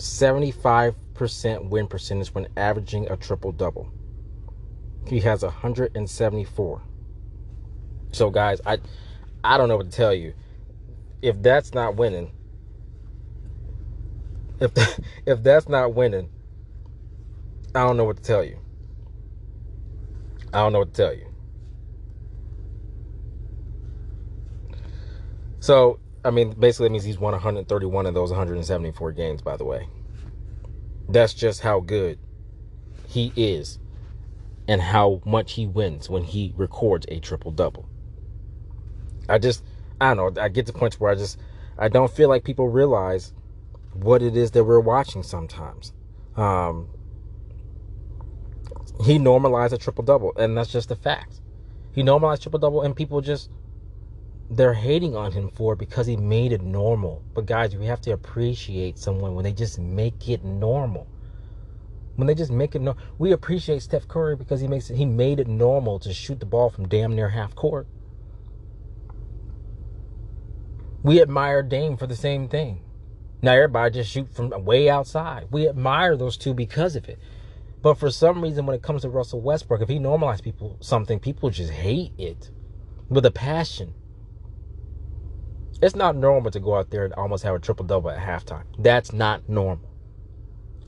75% 0.00 1.68
win 1.68 1.86
percentage 1.86 2.34
when 2.34 2.48
averaging 2.56 3.10
a 3.10 3.16
triple 3.16 3.52
double. 3.52 3.90
He 5.06 5.20
has 5.20 5.42
174. 5.42 6.82
So 8.12 8.30
guys, 8.30 8.60
I 8.66 8.78
I 9.42 9.56
don't 9.56 9.68
know 9.68 9.76
what 9.76 9.90
to 9.90 9.96
tell 9.96 10.14
you. 10.14 10.34
If 11.22 11.40
that's 11.42 11.74
not 11.74 11.96
winning, 11.96 12.32
if 14.60 14.72
if 15.26 15.42
that's 15.42 15.68
not 15.68 15.94
winning, 15.94 16.28
I 17.74 17.80
don't 17.80 17.96
know 17.96 18.04
what 18.04 18.16
to 18.16 18.22
tell 18.22 18.44
you. 18.44 18.58
I 20.52 20.58
don't 20.58 20.72
know 20.72 20.80
what 20.80 20.94
to 20.94 21.02
tell 21.02 21.14
you. 21.14 21.26
So, 25.60 26.00
I 26.24 26.30
mean, 26.30 26.52
basically, 26.52 26.86
it 26.86 26.92
means 26.92 27.04
he's 27.04 27.18
won 27.18 27.32
131 27.32 28.06
of 28.06 28.14
those 28.14 28.30
174 28.30 29.12
games, 29.12 29.42
by 29.42 29.56
the 29.56 29.64
way. 29.64 29.88
That's 31.08 31.34
just 31.34 31.60
how 31.60 31.80
good 31.80 32.18
he 33.08 33.32
is 33.36 33.78
and 34.68 34.80
how 34.80 35.20
much 35.24 35.54
he 35.54 35.66
wins 35.66 36.08
when 36.08 36.22
he 36.22 36.52
records 36.56 37.06
a 37.08 37.20
triple 37.20 37.50
double. 37.50 37.88
I 39.28 39.38
just, 39.38 39.64
I 40.00 40.14
don't 40.14 40.34
know, 40.34 40.42
I 40.42 40.48
get 40.48 40.66
to 40.66 40.72
points 40.72 41.00
where 41.00 41.10
I 41.10 41.14
just, 41.14 41.38
I 41.78 41.88
don't 41.88 42.10
feel 42.10 42.28
like 42.28 42.44
people 42.44 42.68
realize 42.68 43.32
what 43.94 44.22
it 44.22 44.36
is 44.36 44.52
that 44.52 44.64
we're 44.64 44.80
watching 44.80 45.22
sometimes. 45.22 45.92
Um, 46.36 46.88
he 49.04 49.18
normalized 49.18 49.72
a 49.72 49.78
triple 49.78 50.04
double, 50.04 50.32
and 50.36 50.56
that's 50.56 50.70
just 50.70 50.90
a 50.90 50.96
fact. 50.96 51.40
He 51.92 52.02
normalized 52.02 52.42
triple 52.42 52.60
double, 52.60 52.82
and 52.82 52.94
people 52.94 53.20
just 53.20 53.50
they're 54.50 54.74
hating 54.74 55.14
on 55.14 55.30
him 55.30 55.48
for 55.54 55.76
because 55.76 56.06
he 56.06 56.16
made 56.16 56.52
it 56.52 56.62
normal. 56.62 57.22
But 57.34 57.46
guys, 57.46 57.76
we 57.76 57.86
have 57.86 58.00
to 58.02 58.12
appreciate 58.12 58.98
someone 58.98 59.34
when 59.34 59.44
they 59.44 59.52
just 59.52 59.78
make 59.78 60.28
it 60.28 60.44
normal. 60.44 61.06
When 62.16 62.26
they 62.26 62.34
just 62.34 62.50
make 62.50 62.74
it 62.74 62.82
no, 62.82 62.96
we 63.18 63.32
appreciate 63.32 63.80
Steph 63.80 64.08
Curry 64.08 64.34
because 64.34 64.60
he 64.60 64.66
makes 64.66 64.90
it. 64.90 64.96
He 64.96 65.06
made 65.06 65.38
it 65.38 65.46
normal 65.46 66.00
to 66.00 66.12
shoot 66.12 66.40
the 66.40 66.46
ball 66.46 66.68
from 66.68 66.88
damn 66.88 67.14
near 67.14 67.28
half 67.28 67.54
court. 67.54 67.86
We 71.02 71.22
admire 71.22 71.62
Dame 71.62 71.96
for 71.96 72.06
the 72.06 72.16
same 72.16 72.48
thing. 72.48 72.82
Now 73.40 73.52
everybody 73.52 73.94
just 73.94 74.10
shoot 74.10 74.34
from 74.34 74.50
way 74.64 74.90
outside. 74.90 75.46
We 75.50 75.68
admire 75.68 76.16
those 76.16 76.36
two 76.36 76.52
because 76.52 76.96
of 76.96 77.08
it. 77.08 77.18
But 77.80 77.94
for 77.94 78.10
some 78.10 78.42
reason, 78.42 78.66
when 78.66 78.76
it 78.76 78.82
comes 78.82 79.02
to 79.02 79.08
Russell 79.08 79.40
Westbrook, 79.40 79.80
if 79.80 79.88
he 79.88 79.98
normalizes 79.98 80.42
people 80.42 80.76
something, 80.80 81.18
people 81.18 81.48
just 81.48 81.70
hate 81.72 82.12
it 82.18 82.50
with 83.08 83.24
a 83.24 83.30
passion. 83.30 83.94
It's 85.82 85.96
not 85.96 86.14
normal 86.14 86.50
to 86.50 86.60
go 86.60 86.76
out 86.76 86.90
there 86.90 87.04
and 87.04 87.14
almost 87.14 87.42
have 87.44 87.54
a 87.54 87.58
triple 87.58 87.86
double 87.86 88.10
at 88.10 88.18
halftime. 88.18 88.64
That's 88.78 89.12
not 89.12 89.48
normal. 89.48 89.88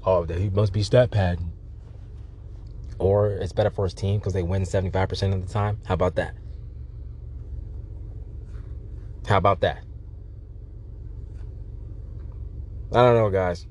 Oh, 0.04 0.24
he 0.24 0.50
must 0.50 0.72
be 0.72 0.82
stat 0.82 1.10
padding. 1.10 1.52
Or 2.98 3.28
it's 3.28 3.52
better 3.52 3.70
for 3.70 3.84
his 3.84 3.94
team 3.94 4.18
because 4.18 4.32
they 4.32 4.42
win 4.42 4.62
75% 4.62 5.34
of 5.34 5.46
the 5.46 5.52
time. 5.52 5.78
How 5.86 5.94
about 5.94 6.16
that? 6.16 6.34
How 9.26 9.38
about 9.38 9.60
that? 9.60 9.82
I 12.92 12.96
don't 12.96 13.14
know, 13.14 13.30
guys. 13.30 13.66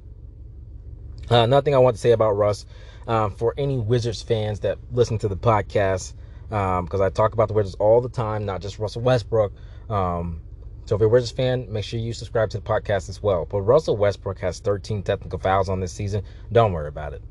Uh, 1.30 1.46
nothing 1.46 1.76
I 1.76 1.78
want 1.78 1.96
to 1.96 2.02
say 2.02 2.12
about 2.12 2.32
Russ 2.32 2.66
um, 3.08 3.36
for 3.36 3.54
any 3.58 3.78
Wizards 3.78 4.22
fans 4.22 4.62
that 4.62 4.80
listen 4.92 5.20
to 5.20 5.28
the 5.28 5.38
podcast, 5.38 6.14
because 6.50 7.00
um, 7.00 7.02
I 7.02 7.10
talk 7.10 7.34
about 7.34 7.48
the 7.48 7.54
Wizards 7.54 7.76
all 7.76 8.02
the 8.02 8.10
time, 8.10 8.46
not 8.46 8.62
just 8.62 8.80
Russell 8.80 9.04
Westbrook. 9.04 9.54
Um, 9.90 10.42
so 10.92 10.96
if 10.96 11.00
you're 11.00 11.08
a 11.08 11.14
Wizards 11.14 11.32
fan, 11.32 11.72
make 11.72 11.86
sure 11.86 12.02
you 12.02 12.12
subscribe 12.12 12.50
to 12.50 12.58
the 12.58 12.64
podcast 12.66 13.08
as 13.08 13.24
well. 13.24 13.46
But 13.46 13.62
Russell 13.62 13.96
Westbrook 13.96 14.40
has 14.40 14.60
13 14.60 15.04
technical 15.04 15.40
fouls 15.40 15.70
on 15.70 15.80
this 15.80 15.94
season. 15.94 16.22
Don't 16.52 16.74
worry 16.74 16.90
about 16.90 17.14
it. 17.14 17.24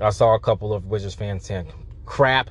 I 0.00 0.10
saw 0.10 0.36
a 0.36 0.38
couple 0.38 0.72
of 0.72 0.86
Wizards 0.86 1.16
fans 1.16 1.44
saying, 1.44 1.72
"Crap, 2.06 2.50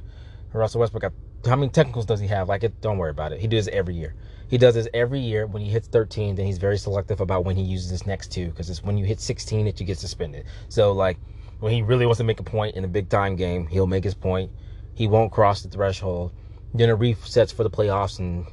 Russell 0.51 0.81
Westbrook 0.81 1.03
got 1.03 1.13
how 1.47 1.55
many 1.55 1.71
technicals 1.71 2.05
does 2.05 2.19
he 2.19 2.27
have? 2.27 2.49
Like 2.49 2.65
it, 2.65 2.81
don't 2.81 2.97
worry 2.97 3.11
about 3.11 3.31
it. 3.31 3.39
He 3.39 3.47
does 3.47 3.69
it 3.69 3.73
every 3.73 3.95
year. 3.95 4.15
He 4.49 4.57
does 4.57 4.75
this 4.75 4.89
every 4.93 5.21
year. 5.21 5.47
When 5.47 5.63
he 5.63 5.71
hits 5.71 5.87
13, 5.87 6.35
then 6.35 6.45
he's 6.45 6.57
very 6.57 6.77
selective 6.77 7.21
about 7.21 7.45
when 7.45 7.55
he 7.55 7.63
uses 7.63 7.89
his 7.89 8.05
next 8.05 8.29
two 8.29 8.47
because 8.47 8.69
it's 8.69 8.83
when 8.83 8.97
you 8.97 9.05
hit 9.05 9.21
16 9.21 9.63
that 9.63 9.79
you 9.79 9.85
get 9.85 9.97
suspended. 9.97 10.43
So 10.67 10.91
like 10.91 11.19
when 11.61 11.71
he 11.71 11.83
really 11.83 12.05
wants 12.05 12.17
to 12.17 12.25
make 12.25 12.41
a 12.41 12.43
point 12.43 12.75
in 12.75 12.83
a 12.83 12.89
big 12.89 13.07
time 13.07 13.37
game, 13.37 13.65
he'll 13.67 13.87
make 13.87 14.03
his 14.03 14.13
point. 14.13 14.51
He 14.93 15.07
won't 15.07 15.31
cross 15.31 15.61
the 15.61 15.69
threshold. 15.69 16.33
Then 16.73 16.89
it 16.89 16.99
resets 16.99 17.53
for 17.53 17.63
the 17.63 17.69
playoffs, 17.69 18.19
and 18.19 18.45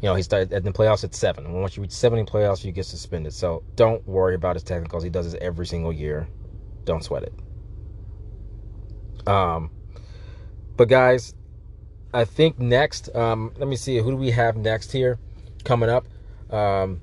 you 0.00 0.08
know 0.08 0.14
he 0.14 0.22
started 0.22 0.52
at 0.52 0.64
the 0.64 0.72
playoffs 0.72 1.04
at 1.04 1.14
seven. 1.14 1.44
And 1.46 1.60
once 1.60 1.76
you 1.76 1.82
reach 1.82 1.92
seven 1.92 2.18
in 2.18 2.26
playoffs, 2.26 2.64
you 2.64 2.72
get 2.72 2.86
suspended. 2.86 3.32
So 3.32 3.62
don't 3.74 4.06
worry 4.06 4.34
about 4.34 4.56
his 4.56 4.62
technicals. 4.62 5.02
He 5.02 5.10
does 5.10 5.30
this 5.30 5.40
every 5.40 5.66
single 5.66 5.92
year. 5.92 6.28
Don't 6.84 7.02
sweat 7.02 7.24
it. 7.24 7.34
Um, 9.28 9.70
but 10.76 10.88
guys, 10.88 11.34
I 12.14 12.24
think 12.24 12.58
next, 12.58 13.14
um, 13.14 13.52
let 13.58 13.68
me 13.68 13.76
see, 13.76 13.98
who 13.98 14.12
do 14.12 14.16
we 14.16 14.30
have 14.30 14.56
next 14.56 14.92
here 14.92 15.18
coming 15.64 15.90
up? 15.90 16.06
Um, 16.50 17.00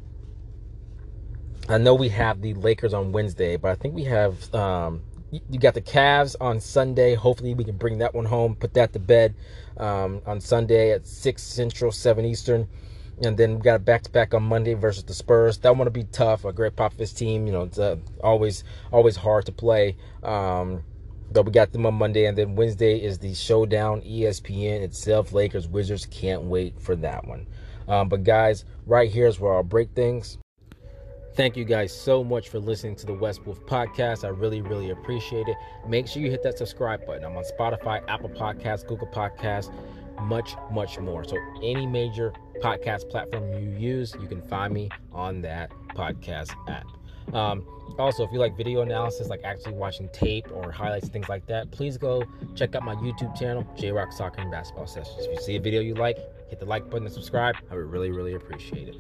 I 1.69 1.77
know 1.77 1.93
we 1.93 2.10
have 2.10 2.41
the 2.41 2.53
Lakers 2.55 2.93
on 2.93 3.12
Wednesday, 3.12 3.58
but 3.58 3.71
I 3.71 3.75
think 3.75 3.93
we 3.93 4.05
have 4.05 4.53
um, 4.55 5.03
you 5.50 5.60
got 5.60 5.74
the 5.74 5.82
Cavs 5.82 6.36
on 6.39 6.60
Sunday. 6.60 7.15
Hopefully, 7.15 7.54
we 7.54 7.63
can 7.63 7.78
bring 7.78 7.98
that 8.00 8.13
one 8.13 8.26
home, 8.26 8.56
put 8.56 8.74
that 8.74 8.93
to 8.93 9.00
bed 9.00 9.36
um, 9.78 10.21
on 10.26 10.39
Sunday 10.41 10.91
at 10.91 11.08
six 11.08 11.41
Central, 11.43 11.91
seven 11.91 12.26
Eastern, 12.26 12.67
and 13.24 13.38
then 13.38 13.56
we 13.56 13.62
got 13.62 13.76
a 13.76 13.80
back 13.80 14.04
to 14.04 14.12
back 14.12 14.34
on 14.34 14.43
Monday 14.43 14.74
versus 14.74 15.04
the 15.04 15.13
Spurs. 15.13 15.58
That 15.60 15.76
one 15.76 15.86
to 15.86 15.91
be 15.91 16.04
tough. 16.04 16.45
A 16.45 16.54
Gregg 16.54 16.76
Popovich 16.76 17.15
team, 17.15 17.48
you 17.48 17.54
know, 17.54 17.63
it's 17.63 17.80
uh, 17.80 17.98
always 18.24 18.63
always 18.91 19.15
hard 19.15 19.45
to 19.45 19.52
play. 19.52 19.98
Um, 20.24 20.84
but 21.32 21.45
we 21.45 21.52
got 21.52 21.71
them 21.71 21.86
on 21.86 21.95
Monday, 21.95 22.26
and 22.26 22.38
then 22.38 22.56
Wednesday 22.56 22.98
is 22.98 23.19
the 23.19 23.34
showdown. 23.34 24.02
ESPN 24.02 24.82
itself, 24.82 25.34
Lakers, 25.34 25.67
Wizards. 25.67 26.06
Can't 26.06 26.43
wait 26.43 26.80
for 26.80 26.95
that 26.98 27.28
one. 27.28 27.48
Um, 27.88 28.10
but 28.10 28.24
guys, 28.24 28.65
right 28.86 29.10
here 29.12 29.28
is 29.28 29.39
where 29.39 29.54
I'll 29.54 29.63
break 29.63 29.91
things. 29.91 30.38
Thank 31.36 31.58
you 31.58 31.65
guys 31.65 31.91
so 31.91 32.24
much 32.24 32.48
for 32.48 32.60
listening 32.60 32.95
to 32.95 33.06
the 33.06 33.13
West 33.13 33.45
Wolf 33.45 33.60
podcast. 33.65 34.24
I 34.24 34.30
really, 34.30 34.62
really 34.62 34.91
appreciate 34.91 35.50
it. 35.50 35.58
Make 35.86 36.08
sure 36.08 36.21
you 36.21 36.32
hit 36.32 36.41
that 36.43 36.58
subscribe 36.58 37.06
button. 37.06 37.26
I'm 37.26 37.36
on 37.36 37.43
Spotify, 37.43 38.02
Apple 38.08 38.30
Podcasts, 38.30 38.88
Google 38.88 39.08
Podcasts, 39.08 39.69
much, 40.21 40.56
much 40.71 40.98
more. 40.98 41.26
So, 41.26 41.36
any 41.62 41.86
major 41.88 42.32
podcast 42.62 43.10
platform 43.10 43.52
you 43.52 43.69
use, 43.78 44.15
you 44.21 44.28
can 44.28 44.41
find 44.43 44.74
me 44.74 44.89
on 45.12 45.41
that 45.41 45.71
podcast 45.89 46.54
app. 46.69 46.86
Um, 47.36 47.67
also, 48.00 48.24
if 48.24 48.32
you 48.32 48.39
like 48.39 48.56
video 48.56 48.82
analysis, 48.82 49.28
like 49.28 49.41
actually 49.43 49.74
watching 49.74 50.08
tape 50.13 50.50
or 50.54 50.71
highlights, 50.71 51.10
things 51.10 51.28
like 51.28 51.45
that, 51.48 51.69
please 51.69 51.98
go 51.98 52.24
check 52.56 52.76
out 52.76 52.84
my 52.84 52.95
YouTube 52.95 53.38
channel, 53.38 53.67
J 53.78 53.91
Rock 53.91 54.13
Soccer 54.13 54.39
and 54.39 54.52
Basketball 54.52 54.88
Sessions. 54.88 55.26
If 55.26 55.34
you 55.34 55.41
see 55.41 55.56
a 55.58 55.62
video 55.62 55.82
you 55.82 55.95
like, 55.95 56.17
hit 56.48 56.62
the 56.62 56.65
like 56.65 56.89
button 56.89 57.06
and 57.06 57.13
subscribe. 57.13 57.56
I 57.69 57.76
would 57.76 57.91
really, 57.91 58.12
really 58.12 58.36
appreciate 58.36 58.88
it. 58.88 58.95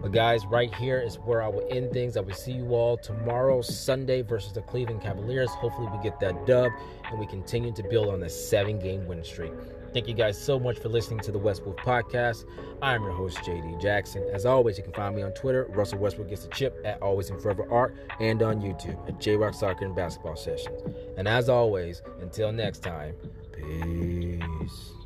But 0.00 0.12
guys, 0.12 0.46
right 0.46 0.72
here 0.74 1.00
is 1.00 1.16
where 1.16 1.42
I 1.42 1.48
will 1.48 1.66
end 1.70 1.92
things. 1.92 2.16
I 2.16 2.20
will 2.20 2.34
see 2.34 2.52
you 2.52 2.74
all 2.74 2.96
tomorrow, 2.96 3.62
Sunday, 3.62 4.22
versus 4.22 4.52
the 4.52 4.62
Cleveland 4.62 5.02
Cavaliers. 5.02 5.50
Hopefully, 5.50 5.88
we 5.94 6.02
get 6.02 6.20
that 6.20 6.46
dub 6.46 6.70
and 7.10 7.18
we 7.18 7.26
continue 7.26 7.72
to 7.72 7.82
build 7.82 8.08
on 8.08 8.20
this 8.20 8.48
seven-game 8.48 9.06
win 9.06 9.24
streak. 9.24 9.52
Thank 9.92 10.06
you 10.06 10.14
guys 10.14 10.40
so 10.40 10.60
much 10.60 10.78
for 10.78 10.90
listening 10.90 11.20
to 11.20 11.32
the 11.32 11.38
West 11.38 11.64
Wolf 11.64 11.76
Podcast. 11.78 12.44
I'm 12.82 13.02
your 13.02 13.12
host, 13.12 13.38
JD 13.38 13.80
Jackson. 13.80 14.22
As 14.32 14.44
always, 14.44 14.76
you 14.76 14.84
can 14.84 14.92
find 14.92 15.16
me 15.16 15.22
on 15.22 15.32
Twitter, 15.32 15.66
Russell 15.70 15.98
Westbrook 15.98 16.28
Gets 16.28 16.44
a 16.44 16.48
Chip 16.48 16.78
at 16.84 17.00
Always 17.00 17.30
and 17.30 17.40
Forever 17.40 17.66
Art, 17.70 17.96
and 18.20 18.42
on 18.42 18.60
YouTube 18.60 19.08
at 19.08 19.18
J 19.18 19.36
Rock 19.36 19.54
Soccer 19.54 19.86
and 19.86 19.96
Basketball 19.96 20.36
Sessions. 20.36 20.82
And 21.16 21.26
as 21.26 21.48
always, 21.48 22.02
until 22.20 22.52
next 22.52 22.80
time, 22.82 23.14
peace. 23.52 24.97